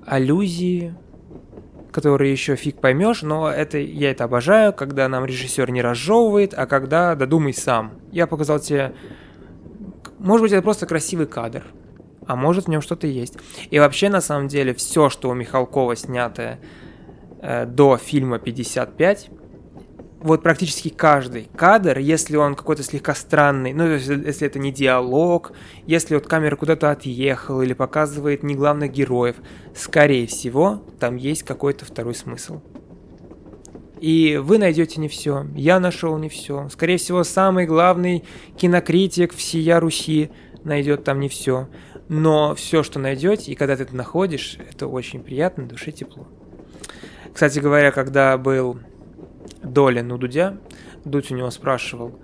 [0.06, 0.94] аллюзии,
[1.90, 6.66] которые еще фиг поймешь, но это, я это обожаю, когда нам режиссер не разжевывает, а
[6.66, 7.94] когда додумай сам.
[8.12, 8.94] Я показал тебе...
[10.20, 11.64] Может быть, это просто красивый кадр–
[12.28, 13.34] а может в нем что-то есть.
[13.70, 16.58] И вообще, на самом деле, все, что у Михалкова снято
[17.40, 19.30] э, до фильма 55,
[20.20, 25.52] вот практически каждый кадр, если он какой-то слегка странный, ну, если это не диалог,
[25.86, 29.36] если вот камера куда-то отъехала или показывает не главных героев,
[29.74, 32.60] скорее всего, там есть какой-то второй смысл.
[34.00, 36.68] И вы найдете не все, я нашел не все.
[36.68, 38.22] Скорее всего, самый главный
[38.58, 40.30] кинокритик всея Руси
[40.62, 41.68] найдет там не все
[42.08, 46.26] но все, что найдете, и когда ты это находишь, это очень приятно, душе тепло.
[47.32, 48.78] Кстати говоря, когда был
[49.62, 50.58] Долин у Дудя,
[51.04, 52.18] Дудь у него спрашивал,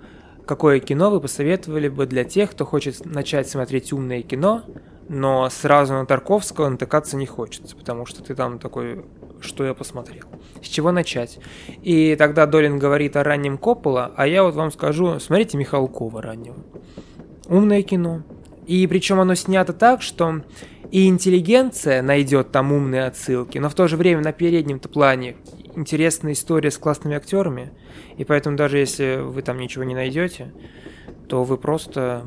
[0.45, 4.63] какое кино вы посоветовали бы для тех, кто хочет начать смотреть умное кино,
[5.07, 9.05] но сразу на Тарковского натыкаться не хочется, потому что ты там такой,
[9.39, 10.25] что я посмотрел.
[10.63, 11.39] С чего начать?
[11.83, 16.57] И тогда Долин говорит о раннем Коппола, а я вот вам скажу, смотрите Михалкова раннего.
[17.47, 18.23] Умное кино,
[18.67, 20.41] и причем оно снято так, что
[20.91, 25.37] и интеллигенция найдет там умные отсылки, но в то же время на переднем-то плане
[25.75, 27.71] интересная история с классными актерами.
[28.17, 30.53] И поэтому даже если вы там ничего не найдете,
[31.27, 32.25] то вы просто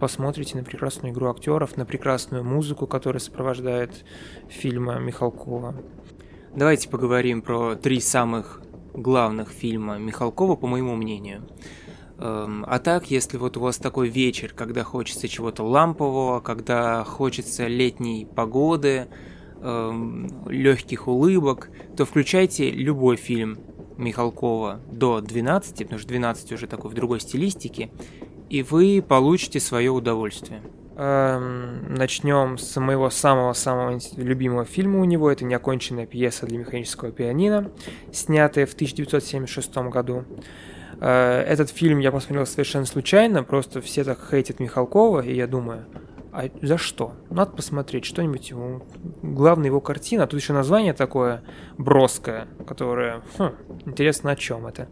[0.00, 4.04] посмотрите на прекрасную игру актеров, на прекрасную музыку, которая сопровождает
[4.48, 5.74] фильмы Михалкова.
[6.54, 8.62] Давайте поговорим про три самых
[8.94, 11.42] главных фильма Михалкова, по моему мнению.
[12.18, 17.68] Эм, а так, если вот у вас такой вечер, когда хочется чего-то лампового, когда хочется
[17.68, 19.06] летней погоды,
[19.60, 23.58] эм, легких улыбок, то включайте любой фильм
[23.98, 27.90] Михалкова до 12, потому что 12 уже такой в другой стилистике,
[28.50, 30.62] и вы получите свое удовольствие.
[30.96, 35.30] Эм, начнем с моего самого-самого любимого фильма у него.
[35.30, 37.70] Это неоконченная пьеса для механического пианино,
[38.12, 40.24] снятая в 1976 году.
[41.00, 45.86] Э, этот фильм я посмотрел совершенно случайно, просто все так хейтят Михалкова, и я думаю,
[46.32, 47.14] а за что?
[47.30, 48.82] Надо посмотреть что-нибудь его.
[49.22, 51.42] Главная его картина, а тут еще название такое
[51.78, 53.54] броское, которое, хм,
[53.86, 54.88] интересно, о чем это.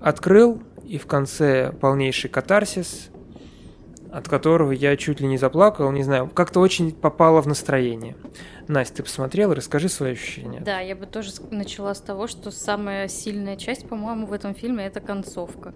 [0.00, 3.10] Открыл, и в конце полнейший катарсис,
[4.12, 8.16] от которого я чуть ли не заплакал, не знаю, как-то очень попало в настроение.
[8.68, 10.60] Настя, ты посмотрела, расскажи свои ощущения.
[10.60, 14.86] Да, я бы тоже начала с того, что самая сильная часть, по-моему, в этом фильме
[14.86, 15.74] это концовка.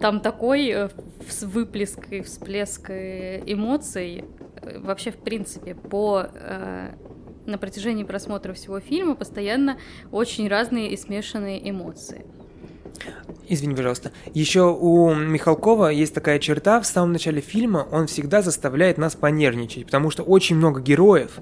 [0.00, 0.88] Там такой э,
[1.42, 4.24] выплеск и всплеск э, эмоций,
[4.62, 6.26] э, вообще, в принципе, по
[7.44, 9.76] на протяжении просмотра всего фильма постоянно
[10.12, 12.24] очень разные и смешанные эмоции.
[13.48, 14.12] Извини, пожалуйста.
[14.32, 19.86] Еще у Михалкова есть такая черта, в самом начале фильма он всегда заставляет нас понервничать,
[19.86, 21.32] потому что очень много героев,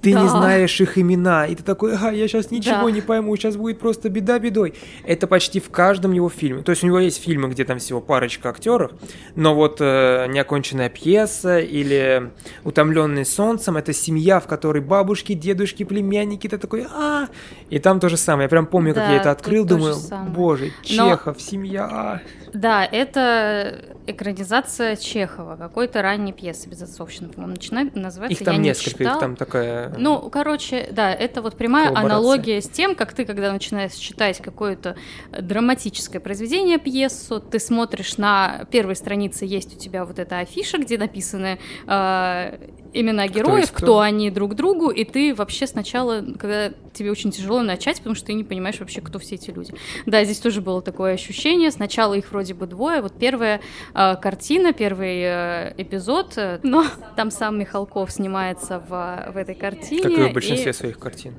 [0.00, 0.22] ты да.
[0.22, 2.90] не знаешь их имена, и ты такой, а, я сейчас ничего да.
[2.90, 4.74] не пойму, сейчас будет просто беда бедой.
[5.04, 6.62] Это почти в каждом его фильме.
[6.62, 8.92] То есть у него есть фильмы, где там всего парочка актеров,
[9.34, 12.30] но вот э, неоконченная пьеса или
[12.62, 17.28] утомленный солнцем, это семья, в которой бабушки, дедушки, племянники, ты такой, а,
[17.70, 18.44] и там то же самое.
[18.44, 19.96] Я прям помню, да, как я это открыл, думаю,
[20.28, 21.40] боже, Чехов, но...
[21.40, 22.22] семья.
[22.52, 28.32] Да, это экранизация Чехова, какой-то ранней пьесы безотцовщины, по-моему, начинает называться.
[28.32, 29.94] Их там я несколько, не их там такая.
[29.98, 34.96] Ну, короче, да, это вот прямая аналогия с тем, как ты, когда начинаешь читать какое-то
[35.38, 40.98] драматическое произведение, пьесу, ты смотришь на первой странице есть у тебя вот эта афиша, где
[40.98, 42.58] написаны э,
[43.00, 47.62] имена героев, кто, кто они друг другу, и ты вообще сначала, когда тебе очень тяжело
[47.62, 49.74] начать, потому что ты не понимаешь вообще, кто все эти люди.
[50.06, 51.70] Да, здесь тоже было такое ощущение.
[51.70, 53.02] Сначала их вроде бы двое.
[53.02, 53.60] Вот первая
[53.94, 56.86] э, картина, первый э, эпизод, э, но
[57.16, 60.02] там сам Михалков снимается в, в этой картине.
[60.02, 60.74] Как и в большинстве и...
[60.74, 61.34] своих картин.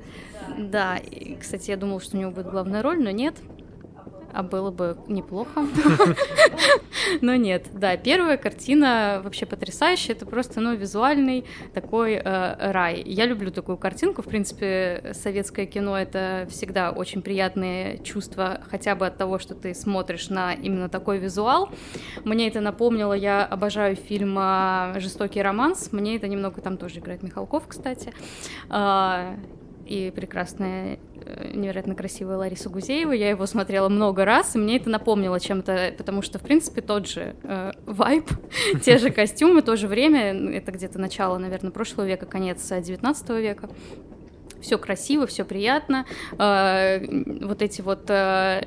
[0.56, 3.34] Да, и, кстати, я думала, что у него будет главная роль, но нет
[4.32, 5.66] а было бы неплохо.
[7.20, 13.02] Но нет, да, первая картина вообще потрясающая, это просто, ну, визуальный такой э, рай.
[13.04, 19.06] Я люблю такую картинку, в принципе, советское кино— это всегда очень приятные чувства, хотя бы
[19.06, 21.70] от того, что ты смотришь на именно такой визуал.
[22.24, 27.22] Мне это напомнило, я обожаю фильм э, «Жестокий романс», мне это немного, там тоже играет
[27.22, 28.12] Михалков, кстати,
[28.70, 29.36] э,
[29.88, 33.12] и прекрасная, э, невероятно красивая Лариса Гузеева.
[33.12, 37.08] Я его смотрела много раз, и мне это напомнило чем-то, потому что, в принципе, тот
[37.08, 38.28] же э, вайб,
[38.84, 43.68] те же костюмы, то же время, это где-то начало, наверное, прошлого века, конец 19 века
[44.60, 46.04] все красиво, все приятно.
[46.38, 47.00] Э,
[47.44, 48.66] вот эти вот э,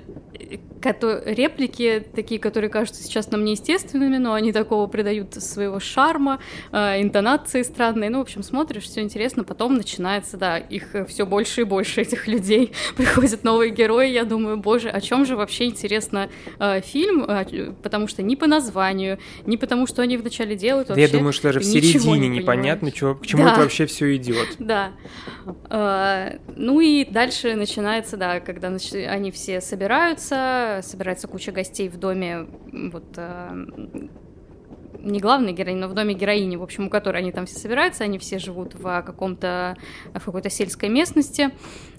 [1.25, 6.39] реплики, такие, которые кажутся сейчас нам неестественными, но они такого придают своего шарма,
[6.71, 8.09] э, интонации странные.
[8.09, 12.27] Ну, в общем, смотришь, все интересно, потом начинается, да, их все больше и больше, этих
[12.27, 12.73] людей.
[12.97, 16.29] Приходят новые герои, я думаю, боже, о чем же вообще интересно
[16.83, 17.27] фильм,
[17.81, 21.43] потому что ни по названию, ни потому, что они вначале делают, вообще Я думаю, что
[21.43, 23.51] даже в середине не непонятно, чего, к чему да.
[23.51, 24.57] это вообще все идет.
[24.71, 24.93] Да.
[26.55, 33.17] Ну и дальше начинается, да, когда они все собираются, собирается куча гостей в доме вот
[33.17, 33.51] а,
[35.01, 38.03] не главной героини, но в доме героини, в общем, у которой они там все собираются,
[38.03, 39.75] они все живут в каком-то,
[40.13, 41.51] в какой-то сельской местности,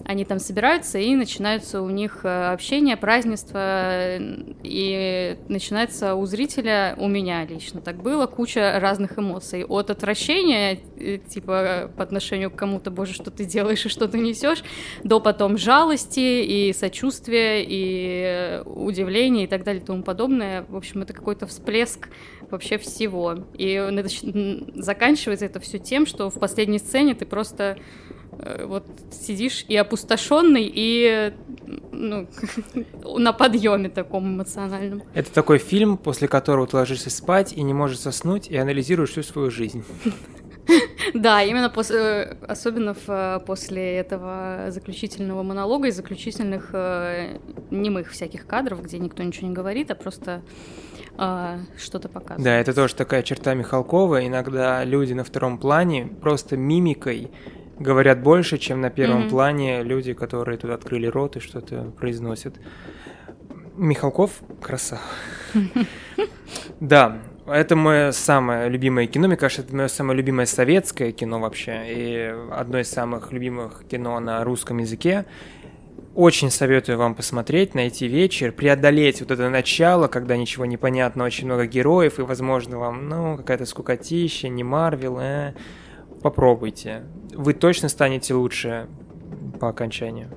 [0.05, 4.17] они там собираются, и начинаются у них э, общение, празднество,
[4.63, 11.17] и начинается у зрителя, у меня лично так было, куча разных эмоций, от отвращения, э,
[11.17, 14.63] типа, по отношению к кому-то, боже, что ты делаешь и что ты несешь,
[15.03, 20.65] до потом жалости и сочувствия, и удивления и так далее и тому подобное.
[20.69, 22.09] В общем, это какой-то всплеск
[22.53, 23.35] вообще всего.
[23.55, 23.77] И
[24.75, 27.77] заканчивается это все тем, что в последней сцене ты просто
[28.31, 31.33] э, вот сидишь и опустошенный, и
[31.91, 32.27] ну,
[33.19, 35.03] на подъеме таком эмоциональном.
[35.13, 39.23] Это такой фильм, после которого ты ложишься спать и не можешь заснуть, и анализируешь всю
[39.23, 39.83] свою жизнь.
[41.13, 47.37] Да, именно после, э, особенно в, после этого заключительного монолога и заключительных э,
[47.69, 50.41] немых всяких кадров, где никто ничего не говорит, а просто
[51.17, 52.43] э, что-то показывает.
[52.43, 54.25] Да, это тоже такая черта Михалкова.
[54.25, 57.31] Иногда люди на втором плане просто мимикой
[57.79, 59.29] говорят больше, чем на первом mm-hmm.
[59.29, 62.55] плане люди, которые тут открыли рот и что-то произносят.
[63.75, 65.01] Михалков красава.
[66.79, 69.27] Да, это мое самое любимое кино.
[69.27, 71.83] Мне кажется, это мое самое любимое советское кино вообще.
[71.87, 75.25] И одно из самых любимых кино на русском языке.
[76.15, 81.45] Очень советую вам посмотреть, найти вечер, преодолеть вот это начало, когда ничего не понятно, очень
[81.45, 85.53] много героев, и, возможно, вам, ну, какая-то скукотища, не Марвел, э.
[86.21, 87.03] Попробуйте.
[87.33, 88.87] Вы точно станете лучше
[89.59, 90.29] по окончанию.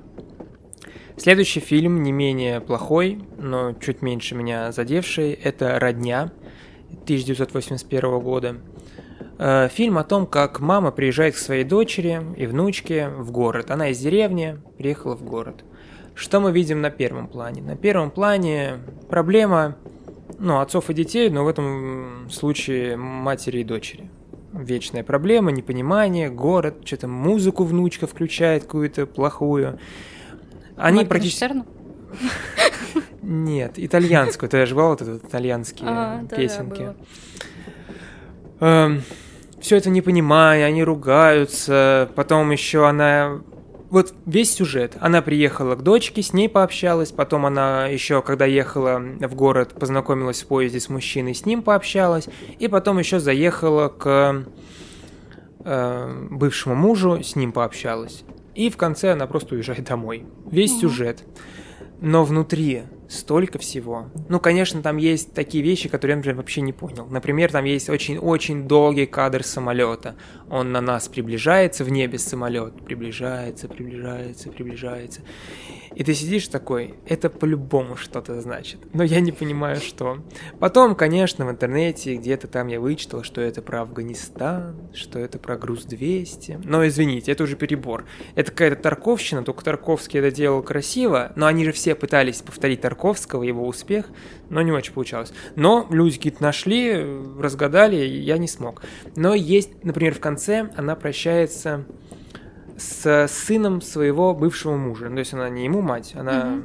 [1.15, 6.31] Следующий фильм, не менее плохой, но чуть меньше меня задевший, это «Родня»
[7.03, 8.55] 1981 года.
[9.37, 13.69] Э, фильм о том, как мама приезжает к своей дочери и внучке в город.
[13.69, 15.63] Она из деревни приехала в город.
[16.17, 17.61] Что мы видим на первом плане?
[17.61, 19.75] На первом плане проблема
[20.39, 24.09] ну, отцов и детей, но в этом случае матери и дочери.
[24.51, 29.77] Вечная проблема, непонимание, город, что-то музыку внучка включает какую-то плохую.
[30.75, 31.63] Они практически...
[33.21, 34.49] Нет, итальянскую.
[34.49, 36.93] Ты же вот этот итальянские а, песенки.
[38.59, 39.03] Эм,
[39.59, 42.09] все это не понимая, они ругаются.
[42.15, 43.41] Потом еще она
[43.89, 44.97] вот весь сюжет.
[44.99, 50.43] Она приехала к дочке, с ней пообщалась, потом она еще, когда ехала в город, познакомилась
[50.43, 52.27] в поезде с мужчиной, с ним пообщалась,
[52.59, 54.45] и потом еще заехала к
[55.63, 58.23] э, бывшему мужу, с ним пообщалась.
[58.55, 60.25] И в конце она просто уезжает домой.
[60.49, 60.81] Весь угу.
[60.81, 61.23] сюжет.
[62.01, 64.07] Но внутри столько всего.
[64.29, 67.07] Ну, конечно, там есть такие вещи, которые я, например, вообще не понял.
[67.09, 70.15] Например, там есть очень-очень долгий кадр самолета.
[70.49, 75.21] Он на нас приближается, в небе самолет приближается, приближается, приближается.
[75.95, 78.79] И ты сидишь такой, это по-любому что-то значит.
[78.93, 80.19] Но я не понимаю, что.
[80.59, 85.57] Потом, конечно, в интернете где-то там я вычитал, что это про Афганистан, что это про
[85.57, 86.61] Груз-200.
[86.63, 88.05] Но извините, это уже перебор.
[88.35, 93.43] Это какая-то Тарковщина, только Тарковский это делал красиво, но они же все пытались повторить Тарковского,
[93.43, 94.05] его успех,
[94.49, 95.33] но не очень получалось.
[95.55, 97.05] Но люди какие-то нашли,
[97.39, 98.81] разгадали, я не смог.
[99.15, 101.85] Но есть, например, в конце она прощается
[102.77, 105.09] с сыном своего бывшего мужа.
[105.09, 106.61] То есть она не ему мать, она...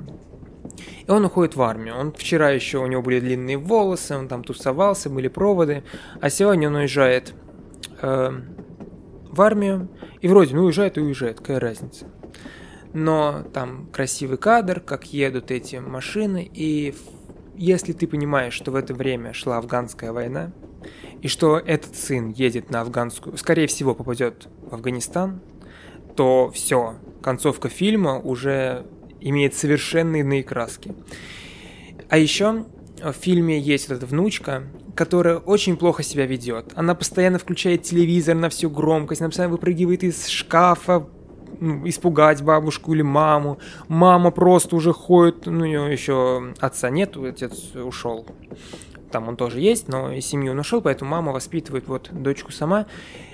[1.07, 1.97] И он уходит в армию.
[1.97, 5.83] Он вчера еще у него были длинные волосы, он там тусовался, были проводы,
[6.21, 7.35] а сегодня он уезжает
[8.01, 8.31] э,
[9.31, 9.89] в армию.
[10.21, 12.07] И вроде, ну уезжает и уезжает, какая разница.
[12.93, 16.95] Но там красивый кадр, как едут эти машины, и
[17.57, 20.53] если ты понимаешь, что в это время шла афганская война,
[21.21, 25.41] и что этот сын едет на афганскую, скорее всего, попадет в Афганистан,
[26.17, 28.85] то все, концовка фильма уже
[29.21, 30.95] имеет совершенно иные краски.
[32.09, 32.65] А еще
[33.03, 36.73] в фильме есть вот эта внучка, которая очень плохо себя ведет.
[36.75, 41.07] Она постоянно включает телевизор на всю громкость, она постоянно выпрыгивает из шкафа,
[41.63, 43.59] ну, испугать бабушку или маму.
[43.87, 48.27] Мама просто уже ходит, ну, у нее еще отца нет, отец ушел.
[49.13, 52.87] Там он тоже есть, но и семью нашел, поэтому мама воспитывает вот дочку сама.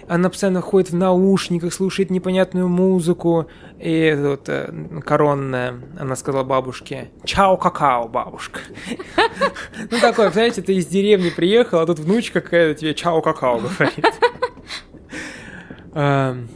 [0.08, 3.46] Она постоянно ходит в наушниках, слушает непонятную музыку.
[3.78, 4.72] И вот э,
[5.04, 8.60] коронная, она сказала бабушке, чао какао, бабушка.
[9.90, 14.04] Ну такое, знаете, ты из деревни приехал, а тут внучка какая-то тебе чао какао говорит.
[15.94, 16.48] Эм,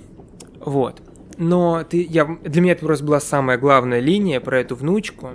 [0.60, 1.00] вот.
[1.38, 5.30] Но ты, я, для меня это просто была самая главная линия про эту внучку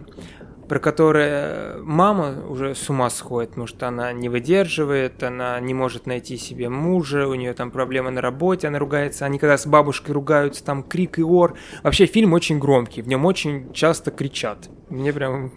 [0.67, 6.05] про которое мама уже с ума сходит, потому что она не выдерживает, она не может
[6.05, 10.13] найти себе мужа, у нее там проблемы на работе, она ругается, они когда с бабушкой
[10.13, 11.55] ругаются, там крик и ор.
[11.83, 14.69] Вообще фильм очень громкий, в нем очень часто кричат.
[14.89, 15.51] Мне прям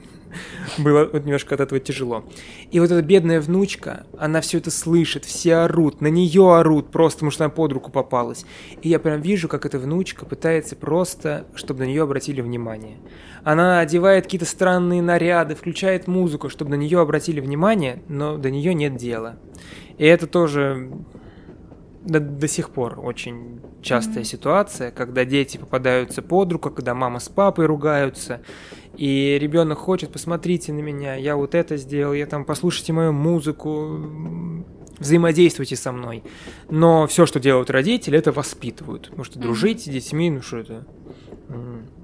[0.78, 2.24] было вот немножко от этого тяжело.
[2.70, 7.18] И вот эта бедная внучка, она все это слышит, все орут, на нее орут, просто
[7.18, 8.45] потому что она под руку попалась.
[8.83, 12.98] И я прям вижу, как эта внучка пытается просто, чтобы на нее обратили внимание.
[13.43, 18.74] Она одевает какие-то странные наряды, включает музыку, чтобы на нее обратили внимание, но до нее
[18.74, 19.36] нет дела.
[19.98, 20.90] И это тоже
[22.02, 24.27] до, до сих пор очень частая mm-hmm.
[24.27, 28.40] ситуация, когда дети попадаются под руку, когда мама с папой ругаются,
[29.01, 33.98] и ребенок хочет, посмотрите на меня, я вот это сделал, я там, послушайте мою музыку,
[34.98, 36.22] взаимодействуйте со мной.
[36.68, 39.05] Но все, что делают родители, это воспитывают.
[39.05, 40.86] Потому что дружить с детьми, ну что это,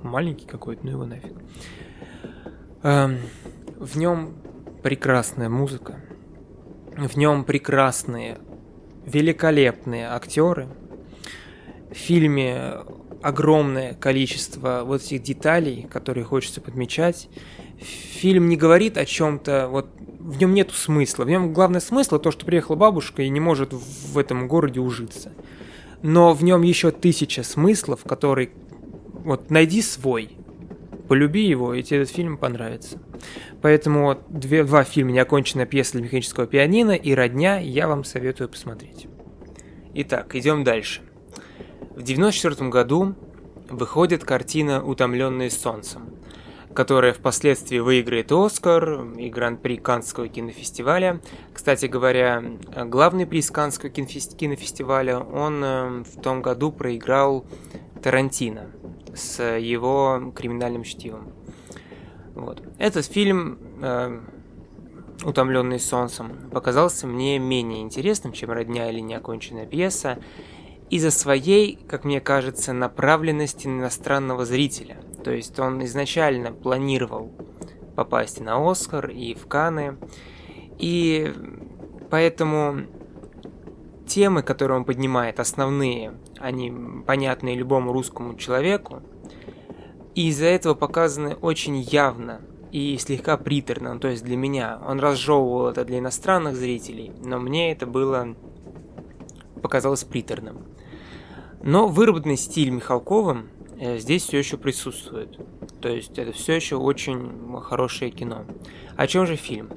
[0.03, 1.35] маленький какой-то, ну его нафиг.
[2.83, 3.19] Эм,
[3.79, 4.33] в нем
[4.83, 6.01] прекрасная музыка,
[6.97, 8.39] в нем прекрасные,
[9.05, 10.67] великолепные актеры.
[11.91, 12.79] В фильме
[13.27, 17.29] огромное количество вот этих деталей, которые хочется подмечать.
[17.81, 19.89] Фильм не говорит о чем-то, вот
[20.21, 21.25] в нем нету смысла.
[21.25, 25.33] В нем главный смысл то, что приехала бабушка и не может в этом городе ужиться.
[26.03, 28.51] Но в нем еще тысяча смыслов, которые
[29.25, 30.37] вот найди свой.
[31.07, 32.99] полюби его, и тебе этот фильм понравится.
[33.63, 38.49] Поэтому вот две, два фильма «Неоконченная пьеса для механического пианино» и «Родня» я вам советую
[38.49, 39.07] посмотреть.
[39.95, 41.01] Итак, идем дальше.
[41.97, 43.15] В 1994 году
[43.71, 46.11] выходит картина «Утомленные солнцем»,
[46.75, 51.23] которая впоследствии выиграет Оскар и Гран-при Каннского кинофестиваля.
[51.55, 52.45] Кстати говоря,
[52.85, 57.47] главный приз Каннского кинофестиваля он э, в том году проиграл
[58.03, 58.67] Тарантино
[59.15, 61.33] с его криминальным чтивом.
[62.35, 62.63] Вот.
[62.77, 64.21] Этот фильм э,
[65.25, 70.19] «Утомленный солнцем» показался мне менее интересным, чем «Родня» или «Неоконченная пьеса»,
[70.91, 74.99] из-за своей, как мне кажется, направленности на иностранного зрителя.
[75.25, 77.33] То есть он изначально планировал
[77.97, 79.97] попасть на Оскар и в Каны.
[80.79, 81.33] И
[82.11, 82.83] поэтому
[84.07, 86.73] темы, которые он поднимает, основные, они
[87.07, 89.03] понятны любому русскому человеку,
[90.15, 92.41] и из-за этого показаны очень явно
[92.71, 94.81] и слегка приторно, ну, то есть для меня.
[94.87, 98.35] Он разжевывал это для иностранных зрителей, но мне это было
[99.63, 100.65] показалось приторным.
[101.63, 105.39] Но выработанный стиль Михалковым э, здесь все еще присутствует.
[105.81, 108.45] То есть это все еще очень хорошее кино.
[108.97, 109.71] О чем же фильм?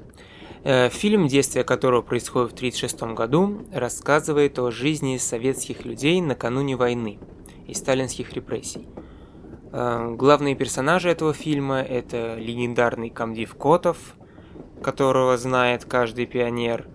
[0.62, 7.18] Э, фильм, действие которого происходит в 1936 году, рассказывает о жизни советских людей накануне войны
[7.66, 8.86] и сталинских репрессий.
[9.72, 13.96] Э, главные персонажи этого фильма– это легендарный комдив Котов,
[14.82, 16.86] которого знает каждый пионер,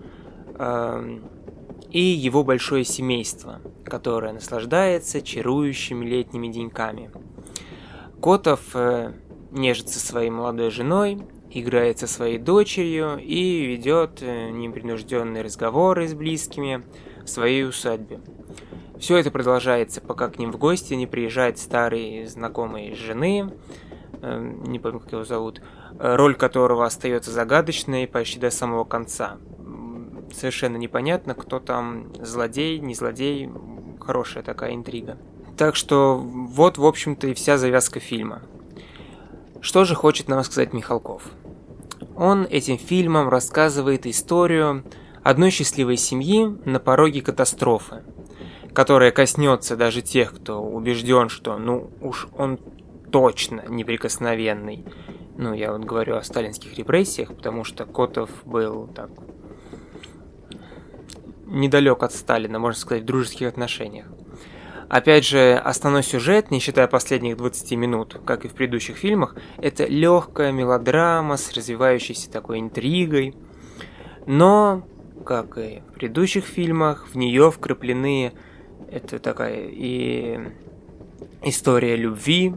[1.91, 7.11] и его большое семейство, которое наслаждается чарующими летними деньками.
[8.21, 9.13] Котов э,
[9.51, 11.19] нежится своей молодой женой,
[11.51, 16.83] играет со своей дочерью и ведет э, непринужденные разговоры с близкими
[17.23, 18.19] в своей усадьбе.
[18.99, 23.51] Все это продолжается, пока к ним в гости не приезжает старый знакомый жены,
[24.21, 25.61] э, не помню, как его зовут,
[25.97, 29.37] роль которого остается загадочной почти до самого конца
[30.35, 33.49] совершенно непонятно, кто там злодей, не злодей,
[33.99, 35.17] хорошая такая интрига.
[35.57, 38.41] Так что вот, в общем-то, и вся завязка фильма.
[39.61, 41.23] Что же хочет нам сказать Михалков?
[42.15, 44.83] Он этим фильмом рассказывает историю
[45.23, 48.03] одной счастливой семьи на пороге катастрофы,
[48.73, 52.59] которая коснется даже тех, кто убежден, что ну уж он
[53.11, 54.85] точно неприкосновенный.
[55.37, 59.09] Ну, я вот говорю о сталинских репрессиях, потому что Котов был так
[61.55, 64.05] недалек от Сталина, можно сказать, в дружеских отношениях.
[64.87, 69.85] Опять же, основной сюжет, не считая последних 20 минут, как и в предыдущих фильмах, это
[69.85, 73.35] легкая мелодрама с развивающейся такой интригой.
[74.27, 74.87] Но,
[75.25, 78.33] как и в предыдущих фильмах, в нее вкраплены
[78.91, 80.39] это такая и
[81.41, 82.53] история любви,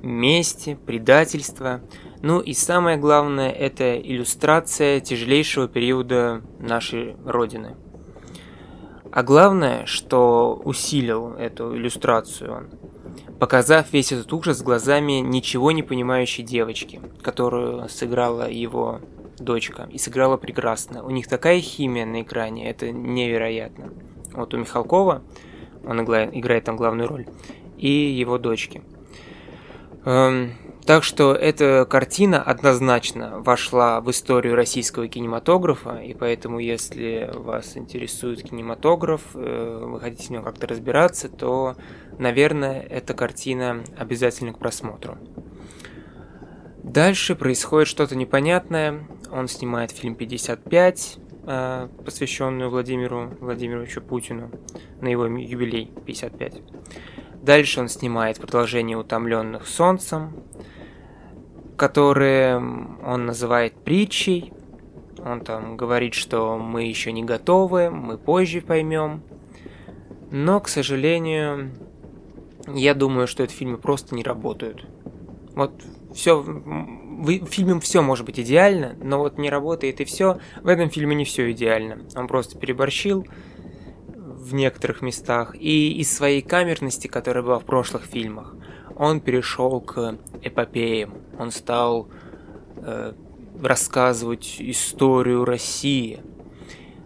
[0.00, 1.80] мести, предательства.
[2.22, 7.76] Ну и самое главное, это иллюстрация тяжелейшего периода нашей Родины–
[9.12, 12.70] а главное, что усилил эту иллюстрацию он,
[13.38, 19.00] показав весь этот ужас глазами ничего не понимающей девочки, которую сыграла его
[19.38, 21.04] дочка, и сыграла прекрасно.
[21.04, 23.92] У них такая химия на экране, это невероятно.
[24.32, 25.22] Вот у Михалкова,
[25.84, 27.26] он играет там главную роль,
[27.76, 28.82] и его дочки.
[30.06, 30.54] Эм,
[30.86, 38.42] так что эта картина однозначно вошла в историю российского кинематографа, и поэтому, если вас интересует
[38.42, 41.76] кинематограф, э, вы хотите в нем как-то разбираться, то,
[42.18, 45.18] наверное, эта картина обязательно к просмотру.
[46.82, 49.06] Дальше происходит что-то непонятное.
[49.30, 54.50] Он снимает фильм «55», э, посвященную Владимиру Владимировичу Путину
[55.00, 56.60] на его юбилей 55.
[57.40, 60.42] Дальше он снимает продолжение «Утомленных солнцем»,
[61.82, 62.58] которые
[63.04, 64.52] он называет притчей.
[65.18, 69.20] Он там говорит, что мы еще не готовы, мы позже поймем.
[70.30, 71.72] Но, к сожалению,
[72.68, 74.86] я думаю, что эти фильмы просто не работают.
[75.56, 75.72] Вот
[76.14, 80.38] все, в фильме все может быть идеально, но вот не работает и все.
[80.62, 81.98] В этом фильме не все идеально.
[82.14, 83.26] Он просто переборщил,
[84.06, 88.54] в некоторых местах, и из своей камерности, которая была в прошлых фильмах,
[88.94, 91.14] он перешел к эпопеям.
[91.42, 92.08] Он стал
[92.76, 93.12] э,
[93.60, 96.20] рассказывать историю России.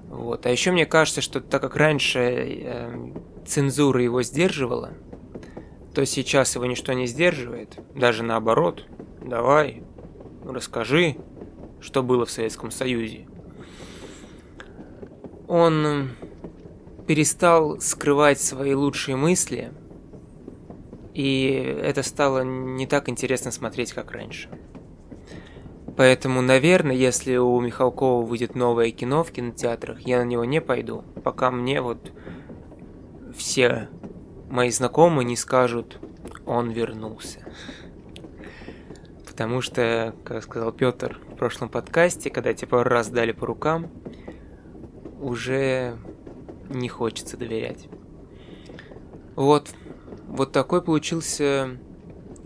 [0.08, 0.46] Вот.
[0.46, 3.12] А еще мне кажется, что так как раньше э,
[3.46, 4.90] цензура его сдерживала,
[5.94, 7.78] то сейчас его ничто не сдерживает.
[7.94, 8.84] Даже наоборот.
[9.22, 9.82] Давай,
[10.44, 11.16] расскажи,
[11.80, 13.26] что было в Советском Союзе.
[15.48, 16.10] Он
[17.06, 19.72] перестал скрывать свои лучшие мысли
[21.16, 21.48] и
[21.82, 24.50] это стало не так интересно смотреть, как раньше.
[25.96, 31.04] Поэтому, наверное, если у Михалкова выйдет новое кино в кинотеатрах, я на него не пойду,
[31.24, 32.12] пока мне вот
[33.34, 33.88] все
[34.50, 35.98] мои знакомые не скажут,
[36.44, 37.40] он вернулся.
[39.26, 43.90] Потому что, как сказал Петр в прошлом подкасте, когда пару раз дали по рукам,
[45.18, 45.96] уже
[46.68, 47.88] не хочется доверять.
[49.34, 49.70] Вот,
[50.36, 51.78] вот такой получился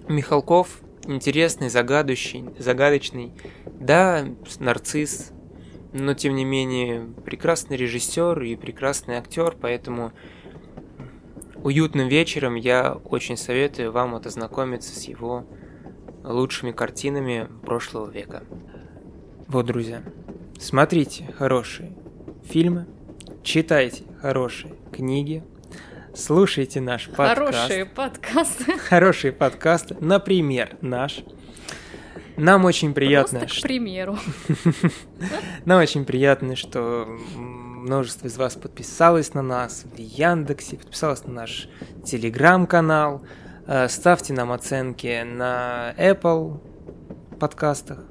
[0.08, 3.32] Михалков, интересный, загадочный, загадочный.
[3.66, 4.24] Да,
[4.58, 5.32] нарцисс,
[5.92, 10.12] но тем не менее прекрасный режиссер и прекрасный актер, поэтому
[11.62, 15.44] уютным вечером я очень советую вам ознакомиться с его
[16.22, 18.44] лучшими картинами прошлого века.
[19.48, 20.02] Вот, друзья,
[20.60, 21.92] смотрите хорошие
[22.44, 22.86] фильмы,
[23.42, 25.42] читайте хорошие книги,
[26.15, 27.39] слушайте наш подкаст.
[27.39, 28.78] Хорошие подкасты.
[28.89, 31.20] Хорошие подкасты, например, наш.
[32.37, 33.41] Нам очень приятно.
[33.41, 34.19] Просто к примеру.
[35.65, 37.07] Нам очень приятно, что
[37.37, 41.69] множество из вас подписалось на нас в Яндексе, подписалось на наш
[42.05, 43.23] телеграм-канал.
[43.66, 46.61] Э, ставьте нам оценки на Apple
[47.39, 48.05] подкастах.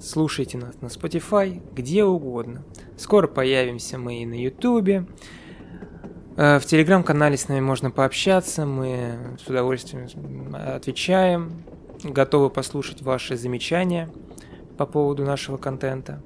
[0.00, 2.62] Слушайте нас на Spotify, где угодно.
[2.96, 5.08] Скоро появимся мы и на YouTube.
[6.36, 11.62] Э, в телеграм-канале с нами можно пообщаться, мы с удовольствием отвечаем,
[12.04, 14.10] готовы послушать ваши замечания
[14.76, 16.20] по поводу нашего контента.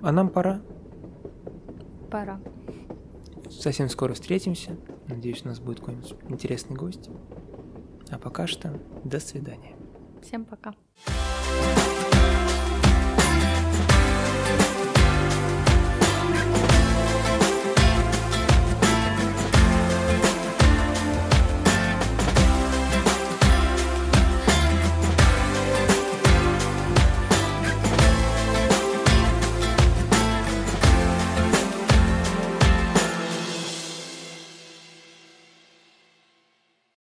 [0.00, 0.62] А нам пора.
[2.10, 2.40] Пора.
[3.50, 4.76] Совсем скоро встретимся.
[5.06, 7.10] Надеюсь, у нас будет какой-нибудь интересный гость.
[8.10, 9.74] А пока что, до свидания.
[10.22, 10.74] Всем пока.